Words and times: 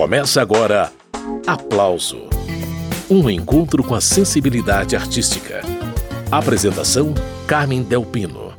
Começa 0.00 0.40
agora 0.40 0.90
Aplauso 1.46 2.22
um 3.10 3.28
encontro 3.28 3.84
com 3.84 3.94
a 3.94 4.00
sensibilidade 4.00 4.96
artística. 4.96 5.60
Apresentação: 6.32 7.12
Carmen 7.46 7.82
Delpino. 7.82 8.54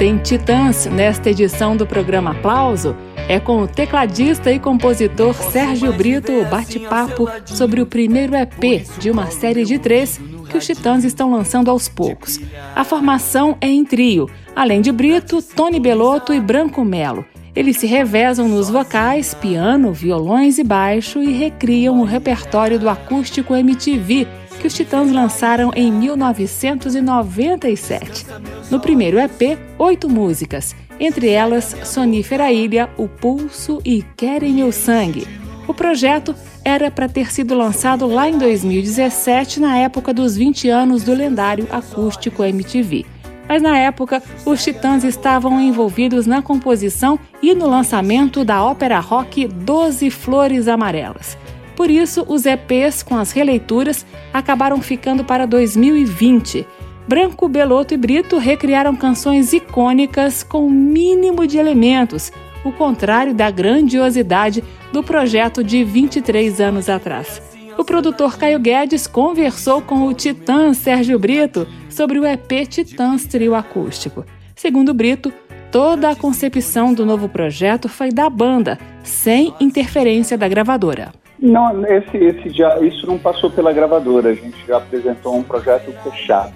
Tem 0.00 0.18
Titãs 0.18 0.86
nesta 0.86 1.30
edição 1.30 1.76
do 1.76 1.86
programa 1.86 2.32
Aplauso. 2.32 2.96
É 3.28 3.38
com 3.38 3.62
o 3.62 3.68
tecladista 3.68 4.50
e 4.50 4.58
compositor 4.58 5.32
Sérgio 5.34 5.92
Brito 5.92 6.32
o 6.32 6.44
bate-papo 6.44 7.28
sobre 7.44 7.80
o 7.80 7.86
primeiro 7.86 8.34
EP 8.34 8.84
de 8.98 9.12
uma 9.12 9.30
série 9.30 9.64
de 9.64 9.78
três 9.78 10.20
que 10.56 10.58
os 10.58 10.66
Titãs 10.66 11.04
estão 11.04 11.30
lançando 11.30 11.70
aos 11.70 11.86
poucos. 11.86 12.40
A 12.74 12.82
formação 12.82 13.58
é 13.60 13.68
em 13.68 13.84
trio, 13.84 14.26
além 14.54 14.80
de 14.80 14.90
Brito, 14.90 15.42
Tony 15.42 15.78
Belotto 15.78 16.32
e 16.32 16.40
Branco 16.40 16.82
Melo. 16.82 17.26
Eles 17.54 17.76
se 17.76 17.86
revezam 17.86 18.48
nos 18.48 18.70
vocais, 18.70 19.34
piano, 19.34 19.92
violões 19.92 20.56
e 20.58 20.64
baixo 20.64 21.22
e 21.22 21.30
recriam 21.30 22.00
o 22.00 22.04
repertório 22.04 22.78
do 22.78 22.88
acústico 22.88 23.54
MTV 23.54 24.26
que 24.58 24.66
os 24.66 24.72
Titãs 24.72 25.12
lançaram 25.12 25.70
em 25.76 25.92
1997. 25.92 28.24
No 28.70 28.80
primeiro 28.80 29.18
EP, 29.18 29.58
oito 29.78 30.08
músicas, 30.08 30.74
entre 30.98 31.28
elas 31.28 31.76
Sonífera 31.84 32.50
Ilha, 32.50 32.88
O 32.96 33.06
Pulso 33.06 33.78
e 33.84 34.02
Querem 34.16 34.54
Meu 34.54 34.72
Sangue. 34.72 35.28
O 35.68 35.74
projeto 35.74 36.34
era 36.66 36.90
para 36.90 37.08
ter 37.08 37.30
sido 37.30 37.54
lançado 37.54 38.08
lá 38.08 38.28
em 38.28 38.36
2017, 38.38 39.60
na 39.60 39.76
época 39.76 40.12
dos 40.12 40.36
20 40.36 40.68
anos 40.68 41.04
do 41.04 41.14
lendário 41.14 41.68
acústico 41.70 42.42
MTV. 42.42 43.06
Mas 43.48 43.62
na 43.62 43.78
época, 43.78 44.20
os 44.44 44.64
Titãs 44.64 45.04
estavam 45.04 45.60
envolvidos 45.60 46.26
na 46.26 46.42
composição 46.42 47.20
e 47.40 47.54
no 47.54 47.68
lançamento 47.68 48.44
da 48.44 48.64
ópera 48.64 48.98
rock 48.98 49.46
Doze 49.46 50.10
Flores 50.10 50.66
Amarelas. 50.66 51.38
Por 51.76 51.88
isso, 51.88 52.26
os 52.26 52.44
EPs 52.44 53.00
com 53.00 53.16
as 53.16 53.30
releituras 53.30 54.04
acabaram 54.32 54.82
ficando 54.82 55.22
para 55.22 55.46
2020. 55.46 56.66
Branco, 57.06 57.46
Beloto 57.46 57.94
e 57.94 57.96
Brito 57.96 58.38
recriaram 58.38 58.96
canções 58.96 59.52
icônicas 59.52 60.42
com 60.42 60.66
o 60.66 60.70
mínimo 60.70 61.46
de 61.46 61.58
elementos, 61.58 62.32
o 62.66 62.72
contrário 62.72 63.34
da 63.34 63.50
grandiosidade 63.50 64.62
do 64.92 65.02
projeto 65.02 65.62
de 65.62 65.84
23 65.84 66.60
anos 66.60 66.88
atrás. 66.88 67.42
O 67.78 67.84
produtor 67.84 68.38
Caio 68.38 68.58
Guedes 68.58 69.06
conversou 69.06 69.82
com 69.82 70.06
o 70.06 70.14
titã 70.14 70.72
Sérgio 70.72 71.18
Brito 71.18 71.66
sobre 71.90 72.18
o 72.18 72.26
EP 72.26 72.66
Titãs 72.68 73.26
Trio 73.26 73.54
Acústico. 73.54 74.24
Segundo 74.54 74.94
Brito, 74.94 75.32
toda 75.70 76.10
a 76.10 76.16
concepção 76.16 76.94
do 76.94 77.04
novo 77.04 77.28
projeto 77.28 77.88
foi 77.88 78.10
da 78.10 78.30
banda, 78.30 78.78
sem 79.02 79.52
interferência 79.60 80.38
da 80.38 80.48
gravadora. 80.48 81.12
Não, 81.38 81.84
esse, 81.86 82.16
esse 82.16 82.48
já, 82.48 82.78
isso 82.80 83.06
não 83.06 83.18
passou 83.18 83.50
pela 83.50 83.72
gravadora, 83.72 84.30
a 84.30 84.34
gente 84.34 84.56
já 84.66 84.78
apresentou 84.78 85.36
um 85.36 85.42
projeto 85.42 85.92
fechado. 86.02 86.54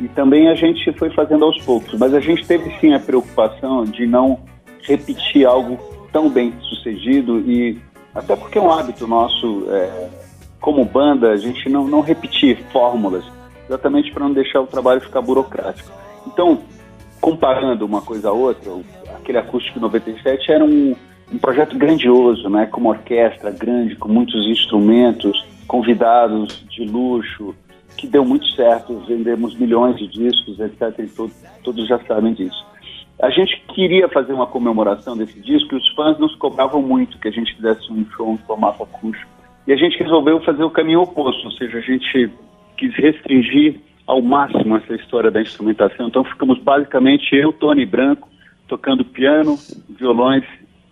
E 0.00 0.08
também 0.08 0.48
a 0.48 0.54
gente 0.54 0.92
foi 0.92 1.10
fazendo 1.10 1.44
aos 1.44 1.60
poucos, 1.62 1.98
mas 1.98 2.14
a 2.14 2.20
gente 2.20 2.46
teve 2.46 2.70
sim 2.80 2.94
a 2.94 3.00
preocupação 3.00 3.84
de 3.84 4.06
não 4.06 4.38
repetir 4.82 5.46
algo 5.46 5.78
tão 6.12 6.28
bem 6.28 6.52
sucedido 6.62 7.40
e 7.40 7.78
até 8.14 8.34
porque 8.34 8.58
é 8.58 8.60
um 8.60 8.72
hábito 8.72 9.06
nosso 9.06 9.66
é, 9.70 10.08
como 10.60 10.84
banda 10.84 11.30
a 11.30 11.36
gente 11.36 11.68
não, 11.68 11.86
não 11.86 12.00
repetir 12.00 12.58
fórmulas 12.72 13.24
exatamente 13.68 14.10
para 14.10 14.24
não 14.24 14.32
deixar 14.32 14.60
o 14.60 14.66
trabalho 14.66 15.00
ficar 15.00 15.22
burocrático. 15.22 15.90
Então, 16.26 16.58
comparando 17.20 17.86
uma 17.86 18.02
coisa 18.02 18.30
a 18.30 18.32
outra, 18.32 18.72
aquele 19.14 19.38
acústico 19.38 19.78
97 19.78 20.50
era 20.50 20.64
um, 20.64 20.96
um 21.32 21.38
projeto 21.38 21.76
grandioso, 21.78 22.48
né, 22.48 22.66
com 22.66 22.80
uma 22.80 22.90
orquestra 22.90 23.52
grande, 23.52 23.94
com 23.94 24.08
muitos 24.08 24.44
instrumentos, 24.48 25.46
convidados 25.68 26.64
de 26.68 26.84
luxo, 26.84 27.54
que 27.96 28.08
deu 28.08 28.24
muito 28.24 28.46
certo, 28.56 29.04
vendemos 29.06 29.56
milhões 29.56 29.96
de 29.96 30.08
discos, 30.08 30.58
etc. 30.58 30.98
E 30.98 31.06
todos, 31.06 31.34
todos 31.62 31.86
já 31.86 31.98
sabem 32.06 32.34
disso. 32.34 32.66
A 33.22 33.28
gente 33.28 33.62
queria 33.74 34.08
fazer 34.08 34.32
uma 34.32 34.46
comemoração 34.46 35.16
desse 35.16 35.38
disco 35.40 35.74
e 35.74 35.78
os 35.78 35.88
fãs 35.94 36.18
nos 36.18 36.34
cobravam 36.36 36.80
muito 36.80 37.18
que 37.18 37.28
a 37.28 37.30
gente 37.30 37.54
fizesse 37.54 37.92
um 37.92 38.06
show 38.16 38.32
em 38.32 38.38
formato 38.46 38.82
acústico. 38.82 39.30
E 39.66 39.72
a 39.72 39.76
gente 39.76 40.02
resolveu 40.02 40.40
fazer 40.40 40.64
o 40.64 40.70
caminho 40.70 41.02
oposto, 41.02 41.44
ou 41.44 41.52
seja, 41.52 41.78
a 41.78 41.82
gente 41.82 42.30
quis 42.78 42.94
restringir 42.94 43.78
ao 44.06 44.22
máximo 44.22 44.76
essa 44.76 44.94
história 44.94 45.30
da 45.30 45.42
instrumentação. 45.42 46.08
Então 46.08 46.24
ficamos 46.24 46.58
basicamente 46.60 47.36
eu, 47.36 47.52
Tony 47.52 47.84
Branco, 47.84 48.26
tocando 48.66 49.04
piano, 49.04 49.58
violões 49.88 50.44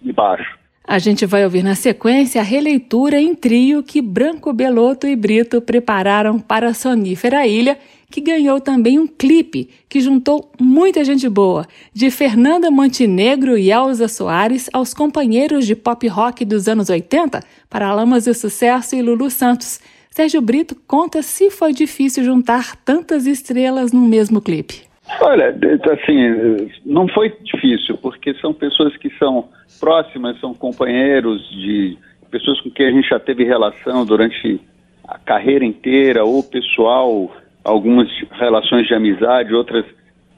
e 0.03 0.13
baixo. 0.13 0.59
A 0.87 0.99
gente 0.99 1.27
vai 1.27 1.45
ouvir 1.45 1.63
na 1.63 1.75
sequência 1.75 2.41
a 2.41 2.45
releitura 2.45 3.21
em 3.21 3.35
trio 3.35 3.83
que 3.83 4.01
Branco 4.01 4.53
Beloto 4.53 5.07
e 5.07 5.17
Brito 5.17 5.61
prepararam 5.61 6.39
para 6.39 6.69
a 6.69 6.75
Sonífera 6.75 7.47
Ilha 7.47 7.79
que 8.11 8.21
ganhou 8.21 8.61
também 8.61 8.99
um 8.99 9.07
clipe 9.07 9.69
que 9.89 10.01
juntou 10.01 10.51
muita 10.59 11.05
gente 11.05 11.29
boa, 11.29 11.67
de 11.93 12.11
Fernanda 12.11 12.71
Montenegro 12.71 13.57
e 13.57 13.71
Elza 13.71 14.09
Soares 14.09 14.69
aos 14.73 14.95
companheiros 14.95 15.67
de 15.67 15.77
pop 15.77 16.07
rock 16.09 16.45
dos 16.45 16.69
anos 16.69 16.89
80, 16.89 17.41
Paralamas 17.69 18.25
do 18.25 18.35
Sucesso 18.35 18.97
e 18.97 19.03
Lulu 19.03 19.31
Santos. 19.31 19.81
Sérgio 20.11 20.41
Brito 20.41 20.75
conta 20.87 21.23
se 21.23 21.51
foi 21.51 21.73
difícil 21.73 22.25
juntar 22.25 22.77
tantas 22.77 23.27
estrelas 23.27 23.93
no 23.93 24.01
mesmo 24.01 24.41
clipe. 24.41 24.83
Olha, 25.21 25.57
assim, 25.93 26.71
não 26.85 27.09
foi 27.09 27.35
difícil, 27.43 27.97
porque 27.99 28.35
são 28.35 28.53
pessoas 28.53 28.97
que 28.97 29.11
são 29.19 29.49
próximas, 29.81 30.39
são 30.41 30.53
companheiros 30.55 31.49
de 31.51 31.97
pessoas 32.31 32.61
com 32.61 32.71
quem 32.71 32.87
a 32.87 32.91
gente 32.91 33.09
já 33.09 33.19
teve 33.19 33.45
relação 33.45 34.05
durante 34.05 34.61
a 35.07 35.19
carreira 35.19 35.65
inteira, 35.65 36.25
ou 36.25 36.43
pessoal 36.43 37.31
algumas 37.69 38.09
relações 38.33 38.87
de 38.87 38.95
amizade, 38.95 39.55
outras 39.55 39.85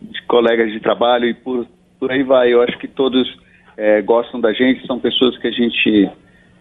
de 0.03 0.23
colegas 0.23 0.73
de 0.73 0.81
trabalho 0.81 1.27
e 1.27 1.35
por, 1.35 1.67
por 1.99 2.11
aí 2.11 2.23
vai. 2.23 2.53
Eu 2.53 2.63
acho 2.63 2.77
que 2.79 2.89
todos 2.89 3.29
é, 3.77 4.03
gostam 4.03 4.41
da 4.41 4.53
gente, 4.53 4.87
são 4.87 4.99
pessoas 4.99 5.39
que 5.39 5.47
a 5.47 5.51
gente 5.51 6.11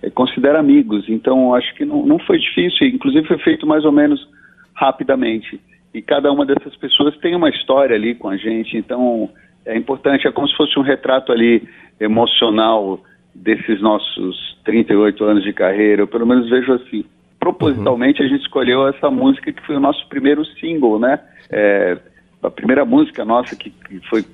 é, 0.03 0.09
considera 0.11 0.59
amigos. 0.59 1.05
Então, 1.09 1.55
acho 1.55 1.73
que 1.75 1.85
não, 1.85 2.05
não 2.05 2.19
foi 2.19 2.37
difícil, 2.37 2.87
inclusive 2.87 3.27
foi 3.27 3.39
feito 3.39 3.65
mais 3.65 3.83
ou 3.83 3.91
menos 3.91 4.27
rapidamente. 4.75 5.59
E 5.93 6.01
cada 6.01 6.31
uma 6.31 6.45
dessas 6.45 6.75
pessoas 6.75 7.17
tem 7.17 7.35
uma 7.35 7.49
história 7.49 7.95
ali 7.95 8.13
com 8.13 8.29
a 8.29 8.37
gente, 8.37 8.77
então 8.77 9.29
é 9.65 9.75
importante, 9.75 10.27
é 10.27 10.31
como 10.31 10.47
se 10.47 10.55
fosse 10.55 10.77
um 10.77 10.83
retrato 10.83 11.31
ali 11.31 11.67
emocional 11.99 12.99
desses 13.33 13.81
nossos 13.81 14.57
38 14.63 15.23
anos 15.23 15.43
de 15.43 15.51
carreira, 15.51 16.03
eu 16.03 16.07
pelo 16.07 16.27
menos 16.27 16.47
vejo 16.47 16.73
assim 16.73 17.03
propositalmente 17.39 18.21
uhum. 18.21 18.27
a 18.27 18.29
gente 18.29 18.41
escolheu 18.41 18.87
essa 18.87 19.09
música 19.09 19.51
que 19.51 19.65
foi 19.65 19.75
o 19.75 19.79
nosso 19.79 20.07
primeiro 20.09 20.45
single, 20.59 20.99
né? 20.99 21.19
É, 21.49 21.97
a 22.43 22.49
primeira 22.49 22.85
música 22.85 23.23
nossa 23.25 23.55
que, 23.55 23.69
que, 23.69 23.99
foi 24.09 24.25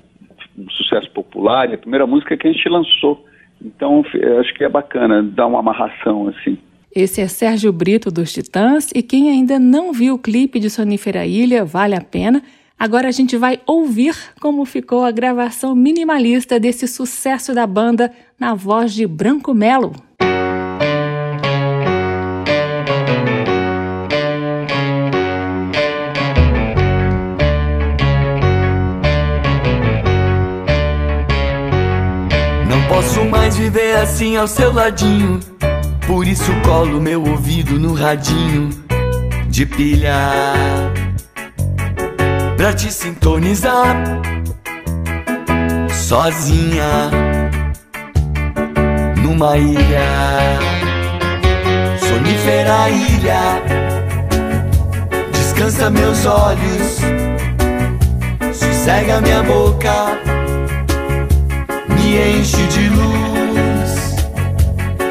um 0.58 0.68
sucesso 0.70 1.10
popular, 1.10 1.72
a 1.72 1.78
primeira 1.78 2.06
música 2.06 2.36
que 2.36 2.46
a 2.46 2.52
gente 2.52 2.68
lançou. 2.68 3.24
Então, 3.62 4.04
acho 4.40 4.54
que 4.54 4.64
é 4.64 4.68
bacana 4.68 5.22
dar 5.22 5.46
uma 5.46 5.60
amarração 5.60 6.28
assim. 6.28 6.58
Esse 6.94 7.20
é 7.20 7.28
Sérgio 7.28 7.72
Brito 7.72 8.10
dos 8.10 8.32
Titãs 8.32 8.90
e 8.94 9.02
quem 9.02 9.30
ainda 9.30 9.58
não 9.58 9.92
viu 9.92 10.14
o 10.14 10.18
clipe 10.18 10.58
de 10.58 10.70
Sonífera 10.70 11.26
Ilha, 11.26 11.64
vale 11.64 11.94
a 11.94 12.00
pena. 12.00 12.42
Agora 12.78 13.08
a 13.08 13.10
gente 13.10 13.36
vai 13.36 13.60
ouvir 13.66 14.14
como 14.40 14.64
ficou 14.64 15.04
a 15.04 15.10
gravação 15.10 15.74
minimalista 15.74 16.60
desse 16.60 16.86
sucesso 16.86 17.54
da 17.54 17.66
banda 17.66 18.12
na 18.38 18.54
voz 18.54 18.94
de 18.94 19.06
Branco 19.06 19.54
Melo. 19.54 19.94
Mais 33.46 33.56
viver 33.56 33.96
assim 33.98 34.36
ao 34.36 34.48
seu 34.48 34.72
ladinho. 34.72 35.38
Por 36.04 36.26
isso 36.26 36.50
colo 36.64 37.00
meu 37.00 37.24
ouvido 37.24 37.78
no 37.78 37.94
radinho 37.94 38.70
de 39.48 39.64
pilha 39.64 40.32
pra 42.56 42.72
te 42.72 42.92
sintonizar 42.92 44.04
sozinha 45.92 47.08
numa 49.22 49.56
ilha, 49.56 50.58
sonífera 52.00 52.90
ilha. 52.90 53.62
Descansa 55.30 55.88
meus 55.88 56.26
olhos, 56.26 56.98
sossega 58.52 59.20
minha 59.20 59.44
boca 59.44 60.35
me 62.16 62.38
enche 62.38 62.66
de 62.68 62.88
luz. 62.88 63.92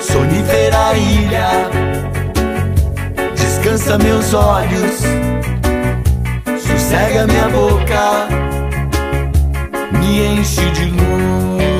Sonífera 0.02 0.98
ilha, 0.98 1.50
descansa 3.36 3.98
meus 3.98 4.34
olhos, 4.34 5.04
sossega 6.66 7.28
minha 7.28 7.50
boca, 7.50 8.28
me 9.92 10.40
enche 10.40 10.66
de 10.72 10.86
luz. 10.86 11.75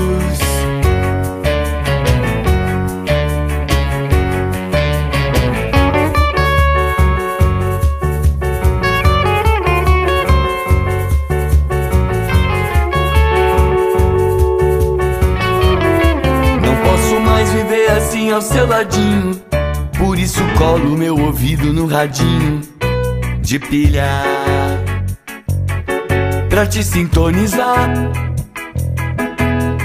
Seu 18.46 18.68
ladinho. 18.68 19.42
Por 19.98 20.20
isso 20.20 20.42
colo 20.58 20.96
meu 20.96 21.18
ouvido 21.20 21.74
no 21.74 21.88
radinho 21.88 22.62
de 23.42 23.58
pilha. 23.60 24.08
Pra 26.50 26.66
te 26.66 26.84
sintonizar 26.84 27.90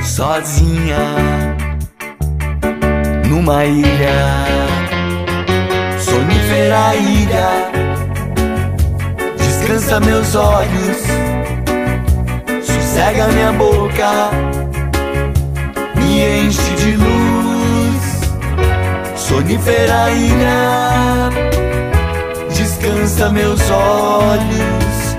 sozinha 0.02 0.98
numa 3.28 3.64
ilha. 3.64 4.46
Sonífera 5.98 6.94
ilha. 6.96 7.70
Descansa 9.38 10.00
meus 10.00 10.34
olhos. 10.34 10.98
Sossega 12.62 13.28
minha 13.28 13.52
boca. 13.52 14.30
Me 15.96 16.44
enche 16.44 16.74
de 16.74 16.96
luz 16.96 17.29
sonífera 19.30 20.10
ilha 20.10 21.30
descansa 22.48 23.30
meus 23.30 23.60
olhos, 23.70 25.16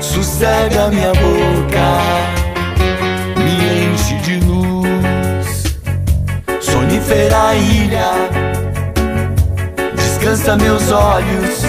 sossega 0.00 0.88
minha 0.90 1.12
boca, 1.14 1.90
me 3.36 3.92
enche 3.92 4.14
de 4.18 4.36
luz. 4.46 5.76
Sonífera 6.60 7.56
ilha, 7.56 8.12
descansa 9.96 10.56
meus 10.56 10.92
olhos, 10.92 11.62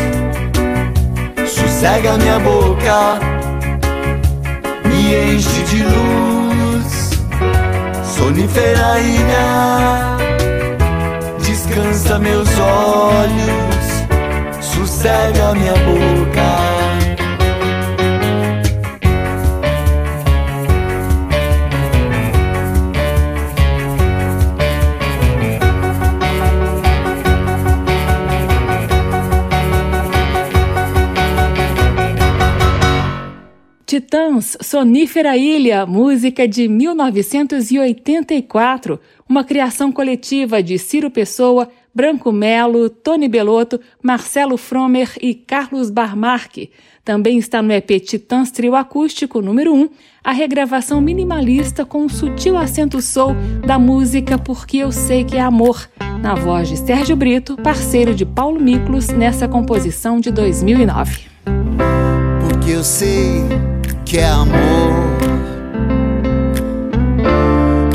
sossega 1.47 2.17
minha 2.17 2.39
boca, 2.39 3.19
me 4.85 5.33
enche 5.33 5.63
de 5.63 5.83
luz. 5.83 7.09
Sonífera 8.03 8.99
ilha, 8.99 10.08
descansa 12.09 12.17
meus 12.17 12.49
olhos 12.57 13.85
sossega 14.61 15.53
minha 15.53 15.73
boca. 15.73 16.79
Titãs, 33.85 34.57
Sonífera 34.61 35.35
Ilha, 35.35 35.85
música 35.85 36.47
de 36.47 36.67
1984, 36.67 38.99
uma 39.27 39.43
criação 39.43 39.91
coletiva 39.91 40.61
de 40.61 40.77
Ciro 40.77 41.09
Pessoa, 41.09 41.67
Branco 41.93 42.31
Melo, 42.31 42.89
Tony 42.89 43.27
Belotto, 43.27 43.79
Marcelo 44.01 44.57
Fromer 44.57 45.11
e 45.21 45.33
Carlos 45.33 45.89
Barmarque. 45.89 46.71
Também 47.03 47.37
está 47.37 47.61
no 47.61 47.73
EP 47.73 47.99
Titãs 47.99 48.51
Trio 48.51 48.75
Acústico 48.75 49.41
número 49.41 49.73
1, 49.73 49.89
a 50.23 50.31
regravação 50.31 51.01
minimalista 51.01 51.83
com 51.83 52.03
um 52.03 52.09
sutil 52.09 52.55
acento 52.55 53.01
soul 53.01 53.35
da 53.65 53.79
música 53.79 54.37
Porque 54.37 54.77
Eu 54.77 54.91
Sei 54.91 55.23
Que 55.23 55.37
É 55.37 55.41
Amor, 55.41 55.89
na 56.21 56.35
voz 56.35 56.69
de 56.69 56.77
Sérgio 56.77 57.15
Brito, 57.15 57.57
parceiro 57.57 58.13
de 58.13 58.25
Paulo 58.25 58.59
Miklos 58.59 59.07
nessa 59.07 59.47
composição 59.47 60.19
de 60.19 60.31
2009. 60.31 61.21
Porque 62.47 62.71
eu 62.71 62.83
sei 62.83 63.41
que 64.05 64.17
é 64.17 64.27
amor. 64.27 64.57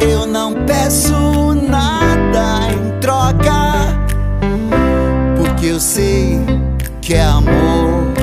Eu 0.00 0.26
não 0.26 0.64
peço 0.64 1.43
que 7.04 7.12
é 7.12 7.20
amor. 7.20 8.14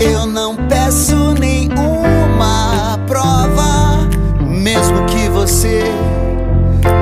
Eu 0.00 0.24
não 0.24 0.56
peço 0.66 1.34
nenhuma 1.38 2.98
prova, 3.06 4.08
mesmo 4.40 5.04
que 5.04 5.28
você 5.28 5.84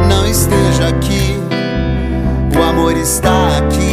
não 0.08 0.26
esteja 0.26 0.88
aqui. 0.88 1.38
O 2.58 2.62
amor 2.62 2.96
está 2.96 3.58
aqui 3.58 3.83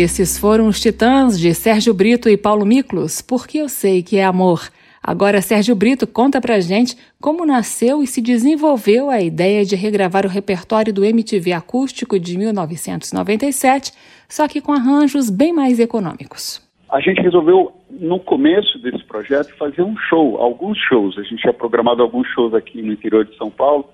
Esses 0.00 0.38
foram 0.38 0.66
os 0.66 0.80
Titãs 0.80 1.38
de 1.38 1.52
Sérgio 1.52 1.92
Brito 1.92 2.26
e 2.30 2.34
Paulo 2.34 2.64
Miklos, 2.64 3.20
porque 3.20 3.58
eu 3.58 3.68
sei 3.68 4.02
que 4.02 4.16
é 4.16 4.24
amor. 4.24 4.70
Agora, 5.02 5.42
Sérgio 5.42 5.76
Brito 5.76 6.06
conta 6.06 6.40
pra 6.40 6.58
gente 6.58 6.96
como 7.20 7.44
nasceu 7.44 8.02
e 8.02 8.06
se 8.06 8.22
desenvolveu 8.22 9.10
a 9.10 9.20
ideia 9.20 9.62
de 9.62 9.76
regravar 9.76 10.24
o 10.24 10.28
repertório 10.30 10.90
do 10.90 11.04
MTV 11.04 11.52
acústico 11.52 12.18
de 12.18 12.38
1997, 12.38 13.92
só 14.26 14.48
que 14.48 14.62
com 14.62 14.72
arranjos 14.72 15.28
bem 15.28 15.52
mais 15.52 15.78
econômicos. 15.78 16.66
A 16.90 16.98
gente 16.98 17.20
resolveu, 17.20 17.70
no 17.90 18.18
começo 18.18 18.78
desse 18.78 19.04
projeto, 19.04 19.54
fazer 19.58 19.82
um 19.82 19.98
show, 20.08 20.38
alguns 20.38 20.78
shows. 20.78 21.18
A 21.18 21.22
gente 21.24 21.42
tinha 21.42 21.52
programado 21.52 22.02
alguns 22.02 22.26
shows 22.28 22.54
aqui 22.54 22.80
no 22.80 22.94
interior 22.94 23.26
de 23.26 23.36
São 23.36 23.50
Paulo, 23.50 23.84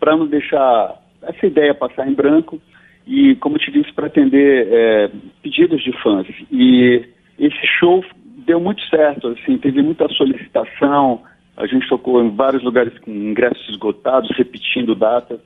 para 0.00 0.16
não 0.16 0.26
deixar 0.26 1.00
essa 1.22 1.46
ideia 1.46 1.72
passar 1.72 2.08
em 2.08 2.14
branco 2.14 2.60
e, 3.06 3.34
como 3.36 3.58
te 3.58 3.70
disse, 3.70 3.92
para 3.92 4.06
atender 4.06 4.68
é, 4.70 5.10
pedidos 5.42 5.82
de 5.82 5.92
fãs. 6.02 6.26
E 6.50 7.04
esse 7.38 7.66
show 7.78 8.04
deu 8.46 8.60
muito 8.60 8.82
certo, 8.88 9.28
assim, 9.28 9.58
teve 9.58 9.82
muita 9.82 10.08
solicitação, 10.08 11.22
a 11.56 11.66
gente 11.66 11.88
tocou 11.88 12.22
em 12.22 12.34
vários 12.34 12.62
lugares 12.62 12.96
com 13.00 13.10
ingressos 13.10 13.68
esgotados, 13.68 14.30
repetindo 14.36 14.94
datas, 14.94 15.40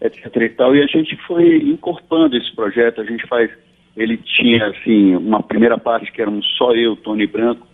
etc 0.00 0.36
e 0.36 0.48
tal, 0.50 0.74
e 0.74 0.82
a 0.82 0.86
gente 0.86 1.16
foi 1.26 1.58
incorporando 1.58 2.36
esse 2.36 2.54
projeto, 2.54 3.00
a 3.00 3.04
gente 3.04 3.26
faz, 3.26 3.50
ele 3.96 4.16
tinha, 4.16 4.66
assim, 4.66 5.14
uma 5.16 5.42
primeira 5.42 5.78
parte 5.78 6.10
que 6.10 6.20
éramos 6.20 6.46
só 6.56 6.74
eu, 6.74 6.96
Tony 6.96 7.26
Branco, 7.26 7.66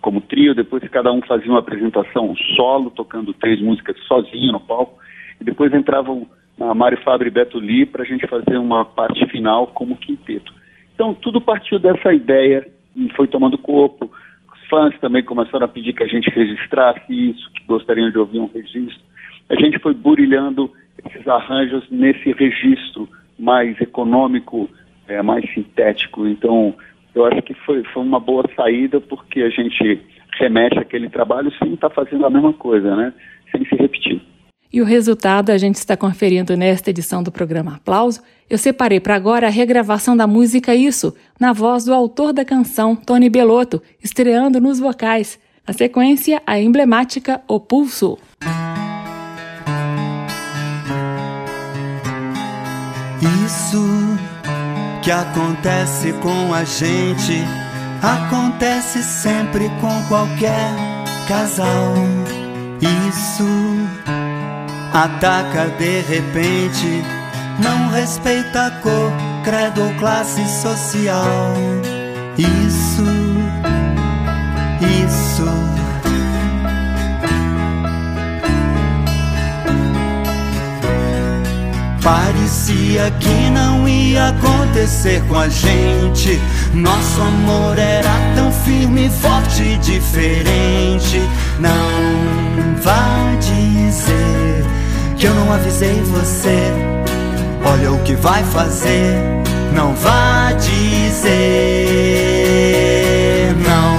como 0.00 0.20
trio, 0.20 0.54
depois 0.54 0.86
cada 0.88 1.10
um 1.10 1.22
fazia 1.22 1.50
uma 1.50 1.60
apresentação 1.60 2.36
solo, 2.54 2.90
tocando 2.90 3.32
três 3.32 3.60
músicas 3.60 3.96
sozinho 4.06 4.52
no 4.52 4.60
palco, 4.60 4.98
e 5.40 5.44
depois 5.44 5.72
entravam 5.72 6.26
a 6.60 6.74
Mário 6.74 7.00
Fabre 7.02 7.28
e 7.28 7.30
Beto 7.30 7.58
Lee 7.58 7.86
para 7.86 8.02
a 8.02 8.06
gente 8.06 8.26
fazer 8.26 8.56
uma 8.58 8.84
parte 8.84 9.26
final 9.26 9.66
como 9.68 9.96
quinteto. 9.96 10.52
Então, 10.94 11.12
tudo 11.14 11.40
partiu 11.40 11.78
dessa 11.78 12.12
ideia 12.12 12.66
e 12.96 13.08
foi 13.14 13.26
tomando 13.26 13.58
corpo. 13.58 14.10
Os 14.52 14.68
fãs 14.68 14.96
também 15.00 15.22
começaram 15.22 15.64
a 15.64 15.68
pedir 15.68 15.92
que 15.92 16.04
a 16.04 16.06
gente 16.06 16.30
registrasse 16.30 17.02
isso, 17.08 17.50
que 17.52 17.64
gostariam 17.66 18.10
de 18.10 18.18
ouvir 18.18 18.38
um 18.38 18.50
registro. 18.52 19.02
A 19.48 19.56
gente 19.56 19.78
foi 19.80 19.92
burilhando 19.92 20.70
esses 21.04 21.26
arranjos 21.26 21.84
nesse 21.90 22.32
registro 22.32 23.08
mais 23.38 23.78
econômico, 23.80 24.70
é, 25.08 25.20
mais 25.22 25.44
sintético. 25.52 26.26
Então, 26.26 26.74
eu 27.14 27.24
acho 27.26 27.42
que 27.42 27.54
foi, 27.54 27.82
foi 27.84 28.02
uma 28.02 28.20
boa 28.20 28.44
saída, 28.54 29.00
porque 29.00 29.42
a 29.42 29.50
gente 29.50 30.00
remete 30.38 30.78
aquele 30.78 31.08
trabalho 31.08 31.52
sem 31.58 31.74
estar 31.74 31.88
tá 31.88 31.94
fazendo 31.94 32.24
a 32.24 32.30
mesma 32.30 32.52
coisa, 32.52 32.94
né? 32.94 33.12
Sem 33.50 33.64
se 33.66 33.74
repetir. 33.74 34.20
E 34.74 34.82
o 34.82 34.84
resultado 34.84 35.50
a 35.50 35.56
gente 35.56 35.76
está 35.76 35.96
conferindo 35.96 36.56
nesta 36.56 36.90
edição 36.90 37.22
do 37.22 37.30
programa 37.30 37.76
Aplauso. 37.76 38.20
Eu 38.50 38.58
separei 38.58 38.98
para 38.98 39.14
agora 39.14 39.46
a 39.46 39.50
regravação 39.50 40.16
da 40.16 40.26
música 40.26 40.74
Isso, 40.74 41.14
na 41.38 41.52
voz 41.52 41.84
do 41.84 41.94
autor 41.94 42.32
da 42.32 42.44
canção, 42.44 42.96
Tony 42.96 43.30
Belotto, 43.30 43.80
estreando 44.02 44.60
nos 44.60 44.80
vocais. 44.80 45.38
Na 45.64 45.72
sequência, 45.72 46.42
a 46.44 46.58
emblemática 46.58 47.40
O 47.46 47.60
Pulso. 47.60 48.18
Isso 53.46 53.78
que 55.04 55.12
acontece 55.12 56.12
com 56.14 56.52
a 56.52 56.64
gente 56.64 57.44
acontece 58.02 59.04
sempre 59.04 59.68
com 59.80 60.08
qualquer 60.08 60.68
casal. 61.28 61.94
Isso 62.80 64.13
ataca 64.94 65.66
de 65.76 66.02
repente, 66.02 67.02
não 67.58 67.90
respeita 67.90 68.70
cor, 68.80 69.12
credo 69.42 69.92
classe 69.98 70.46
social. 70.62 71.52
Isso, 72.38 73.02
isso. 75.02 75.44
Parecia 82.00 83.10
que 83.18 83.50
não 83.50 83.88
ia 83.88 84.28
acontecer 84.28 85.24
com 85.26 85.38
a 85.38 85.48
gente. 85.48 86.38
Nosso 86.72 87.20
amor 87.20 87.78
era 87.78 88.12
tão 88.36 88.52
firme, 88.52 89.10
forte, 89.10 89.76
diferente. 89.78 91.18
Não 91.58 92.76
vá 92.80 93.34
dizer 93.40 94.54
que 95.16 95.26
eu 95.26 95.34
não 95.34 95.52
avisei 95.52 96.00
você. 96.02 96.72
Olha 97.64 97.92
o 97.92 97.98
que 98.02 98.14
vai 98.14 98.42
fazer, 98.44 99.14
não 99.72 99.94
vá 99.94 100.52
dizer, 100.52 101.34
não 103.66 103.98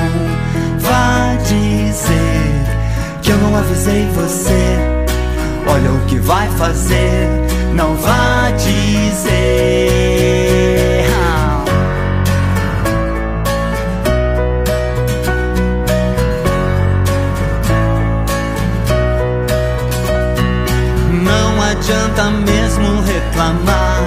vá 0.79 1.35
dizer 1.43 2.65
que 3.21 3.31
eu 3.31 3.37
não 3.37 3.55
avisei 3.57 4.07
você. 4.13 4.77
Olha 5.67 5.91
o 5.91 6.05
que 6.05 6.19
vai 6.19 6.47
fazer, 6.51 7.27
não 7.73 7.95
vá 7.95 8.51
dizer. 8.51 10.14
Adianta 21.85 22.31
mesmo 22.31 23.01
reclamar. 23.01 24.03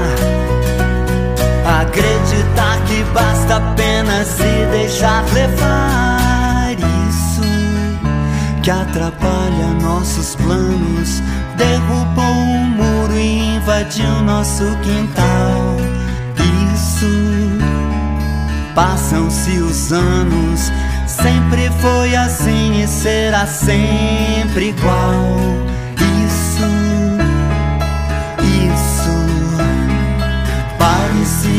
Acreditar 1.81 2.85
que 2.87 3.05
basta 3.15 3.57
apenas 3.57 4.27
se 4.27 4.67
deixar 4.73 5.25
levar. 5.33 6.73
Isso 6.73 7.43
que 8.63 8.71
atrapalha 8.71 9.69
nossos 9.81 10.35
planos. 10.35 11.23
Derrubou 11.57 12.25
um 12.25 12.65
muro 12.65 13.17
e 13.17 13.57
invadiu 13.57 14.11
nosso 14.23 14.65
quintal. 14.83 15.77
Isso 16.75 17.07
passam-se 18.75 19.59
os 19.59 19.93
anos. 19.93 20.73
Sempre 21.07 21.71
foi 21.81 22.17
assim 22.17 22.83
e 22.83 22.89
será 22.89 23.47
sempre 23.47 24.71
igual. 24.71 25.69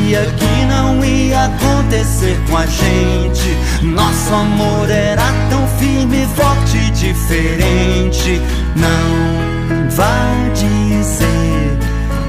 Parecia 0.10 0.26
que 0.38 0.66
não 0.66 1.06
ia 1.06 1.46
acontecer 1.46 2.36
com 2.50 2.58
a 2.58 2.66
gente. 2.66 3.56
Nosso 3.84 4.34
amor 4.34 4.90
era 4.90 5.32
tão 5.52 5.68
firme, 5.78 6.28
forte, 6.36 6.90
diferente. 6.92 8.42
Não 8.76 9.88
vá 9.92 10.50
dizer 10.56 11.78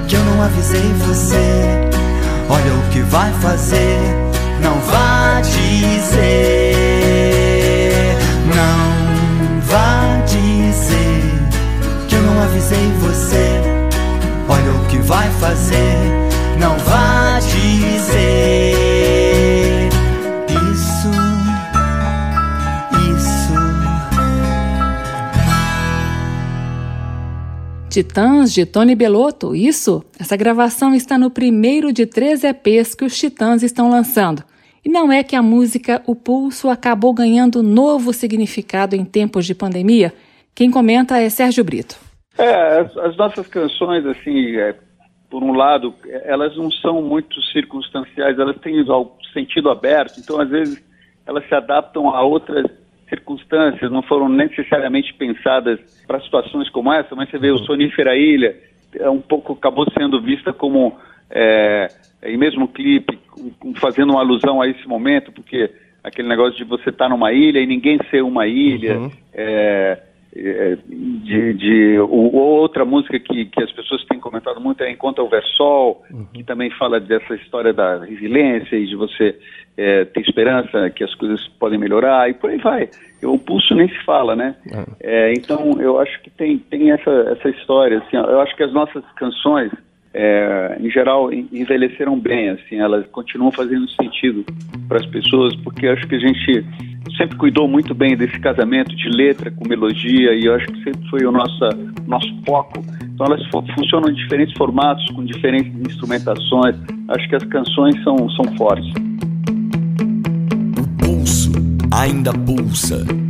que 0.06 0.14
eu 0.14 0.22
não 0.24 0.42
avisei 0.42 0.92
você. 1.06 1.88
Olha 2.50 2.74
o 2.74 2.82
que 2.90 3.00
vai 3.00 3.32
fazer. 3.40 3.98
Não 4.60 4.78
vá 4.80 5.40
dizer. 5.40 6.74
Não 8.54 9.60
vá 9.62 10.22
dizer 10.26 11.32
que 12.08 12.14
eu 12.14 12.22
não 12.22 12.42
avisei 12.42 12.92
você. 13.00 13.62
Olha 14.50 14.70
o 14.70 14.84
que 14.86 14.98
vai 14.98 15.30
fazer 15.40 16.30
não 16.60 16.76
vá 16.80 17.19
dizer 17.60 18.70
isso, 20.72 21.10
isso. 23.16 23.50
Titãs 27.90 28.52
de 28.52 28.64
Tony 28.64 28.94
Belotto, 28.94 29.54
isso? 29.54 30.04
Essa 30.18 30.36
gravação 30.36 30.94
está 30.94 31.18
no 31.18 31.30
primeiro 31.30 31.92
de 31.92 32.06
três 32.06 32.44
EPs 32.44 32.94
que 32.94 33.04
os 33.04 33.18
Titãs 33.18 33.62
estão 33.62 33.90
lançando. 33.90 34.42
E 34.84 34.88
não 34.88 35.12
é 35.12 35.22
que 35.22 35.36
a 35.36 35.42
música 35.42 36.02
O 36.06 36.14
Pulso 36.14 36.70
acabou 36.70 37.12
ganhando 37.12 37.62
novo 37.62 38.12
significado 38.12 38.96
em 38.96 39.04
tempos 39.04 39.44
de 39.44 39.54
pandemia? 39.54 40.12
Quem 40.54 40.70
comenta 40.70 41.18
é 41.18 41.28
Sérgio 41.28 41.62
Brito. 41.62 41.96
É, 42.38 42.80
as, 42.80 42.96
as 42.96 43.16
nossas 43.16 43.46
canções, 43.48 44.04
assim, 44.06 44.56
é, 44.56 44.74
por 45.30 45.44
um 45.44 45.52
lado, 45.52 45.94
elas 46.24 46.56
não 46.56 46.70
são 46.70 47.00
muito 47.00 47.40
circunstanciais, 47.44 48.38
elas 48.38 48.58
têm 48.58 48.82
o 48.82 49.10
sentido 49.32 49.70
aberto, 49.70 50.18
então 50.18 50.40
às 50.40 50.50
vezes 50.50 50.84
elas 51.24 51.46
se 51.46 51.54
adaptam 51.54 52.10
a 52.10 52.20
outras 52.22 52.66
circunstâncias, 53.08 53.90
não 53.90 54.02
foram 54.02 54.28
necessariamente 54.28 55.14
pensadas 55.14 55.78
para 56.06 56.20
situações 56.20 56.68
como 56.70 56.92
essa, 56.92 57.14
mas 57.14 57.30
você 57.30 57.38
vê 57.38 57.50
o 57.50 57.58
uhum. 57.58 57.64
Sonífera 57.64 58.16
Ilha, 58.16 58.56
é 58.98 59.08
um 59.08 59.20
pouco 59.20 59.52
acabou 59.52 59.86
sendo 59.96 60.20
vista 60.20 60.52
como, 60.52 60.98
é, 61.30 61.88
e 62.24 62.36
mesmo 62.36 62.66
clipe, 62.66 63.18
fazendo 63.76 64.10
uma 64.10 64.20
alusão 64.20 64.60
a 64.60 64.68
esse 64.68 64.86
momento, 64.86 65.30
porque 65.30 65.70
aquele 66.02 66.28
negócio 66.28 66.56
de 66.56 66.64
você 66.64 66.90
estar 66.90 67.04
tá 67.04 67.08
numa 67.08 67.32
ilha 67.32 67.60
e 67.60 67.66
ninguém 67.66 67.98
ser 68.10 68.22
uma 68.22 68.46
ilha, 68.46 68.98
uhum. 68.98 69.10
é, 69.32 70.02
de, 70.34 71.54
de 71.54 71.98
o, 71.98 72.36
outra 72.36 72.84
música 72.84 73.18
que, 73.18 73.46
que 73.46 73.62
as 73.62 73.72
pessoas 73.72 74.04
têm 74.04 74.20
comentado 74.20 74.60
muito 74.60 74.82
é 74.82 74.90
Enquanto 74.90 75.18
Houver 75.18 75.44
Sol, 75.56 76.02
uhum. 76.10 76.26
que 76.32 76.44
também 76.44 76.70
fala 76.70 77.00
dessa 77.00 77.34
história 77.34 77.72
da 77.72 78.04
resiliência 78.04 78.76
e 78.76 78.86
de 78.86 78.94
você 78.94 79.36
é, 79.76 80.04
ter 80.04 80.20
esperança 80.20 80.88
que 80.90 81.02
as 81.02 81.14
coisas 81.14 81.48
podem 81.58 81.78
melhorar 81.78 82.30
e 82.30 82.34
por 82.34 82.50
aí 82.50 82.58
vai. 82.58 82.88
O 83.22 83.38
pulso 83.38 83.74
nem 83.74 83.88
se 83.88 83.98
fala, 84.04 84.36
né? 84.36 84.54
É. 85.02 85.30
é, 85.30 85.32
então 85.32 85.80
eu 85.80 85.98
acho 85.98 86.20
que 86.22 86.30
tem, 86.30 86.58
tem 86.58 86.92
essa, 86.92 87.10
essa 87.10 87.48
história, 87.50 87.98
assim, 87.98 88.16
eu 88.16 88.40
acho 88.40 88.54
que 88.56 88.62
as 88.62 88.72
nossas 88.72 89.04
canções, 89.16 89.72
é, 90.12 90.76
em 90.80 90.90
geral, 90.90 91.32
envelheceram 91.32 92.18
bem, 92.18 92.50
assim, 92.50 92.76
elas 92.76 93.06
continuam 93.12 93.52
fazendo 93.52 93.88
sentido 93.90 94.44
para 94.88 94.98
as 94.98 95.06
pessoas, 95.06 95.54
porque 95.56 95.86
acho 95.86 96.06
que 96.08 96.16
a 96.16 96.18
gente 96.18 96.64
sempre 97.16 97.36
cuidou 97.36 97.68
muito 97.68 97.94
bem 97.94 98.16
desse 98.16 98.38
casamento 98.40 98.94
de 98.96 99.08
letra 99.08 99.50
com 99.50 99.68
melodia 99.68 100.34
e 100.34 100.48
acho 100.48 100.66
que 100.66 100.82
sempre 100.82 101.08
foi 101.08 101.24
o 101.24 101.30
nosso, 101.30 101.60
nosso 102.06 102.28
foco. 102.44 102.84
Então 103.02 103.26
elas 103.26 103.46
funcionam 103.76 104.10
em 104.10 104.14
diferentes 104.14 104.56
formatos, 104.56 105.04
com 105.12 105.24
diferentes 105.24 105.72
instrumentações. 105.80 106.76
Acho 107.08 107.28
que 107.28 107.36
as 107.36 107.44
canções 107.44 108.02
são, 108.02 108.16
são 108.30 108.56
fortes. 108.56 108.92
O 110.78 111.04
pulso 111.04 111.52
ainda 111.92 112.32
pulsa. 112.32 113.29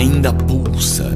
Ainda 0.00 0.32
pulsa. 0.32 1.12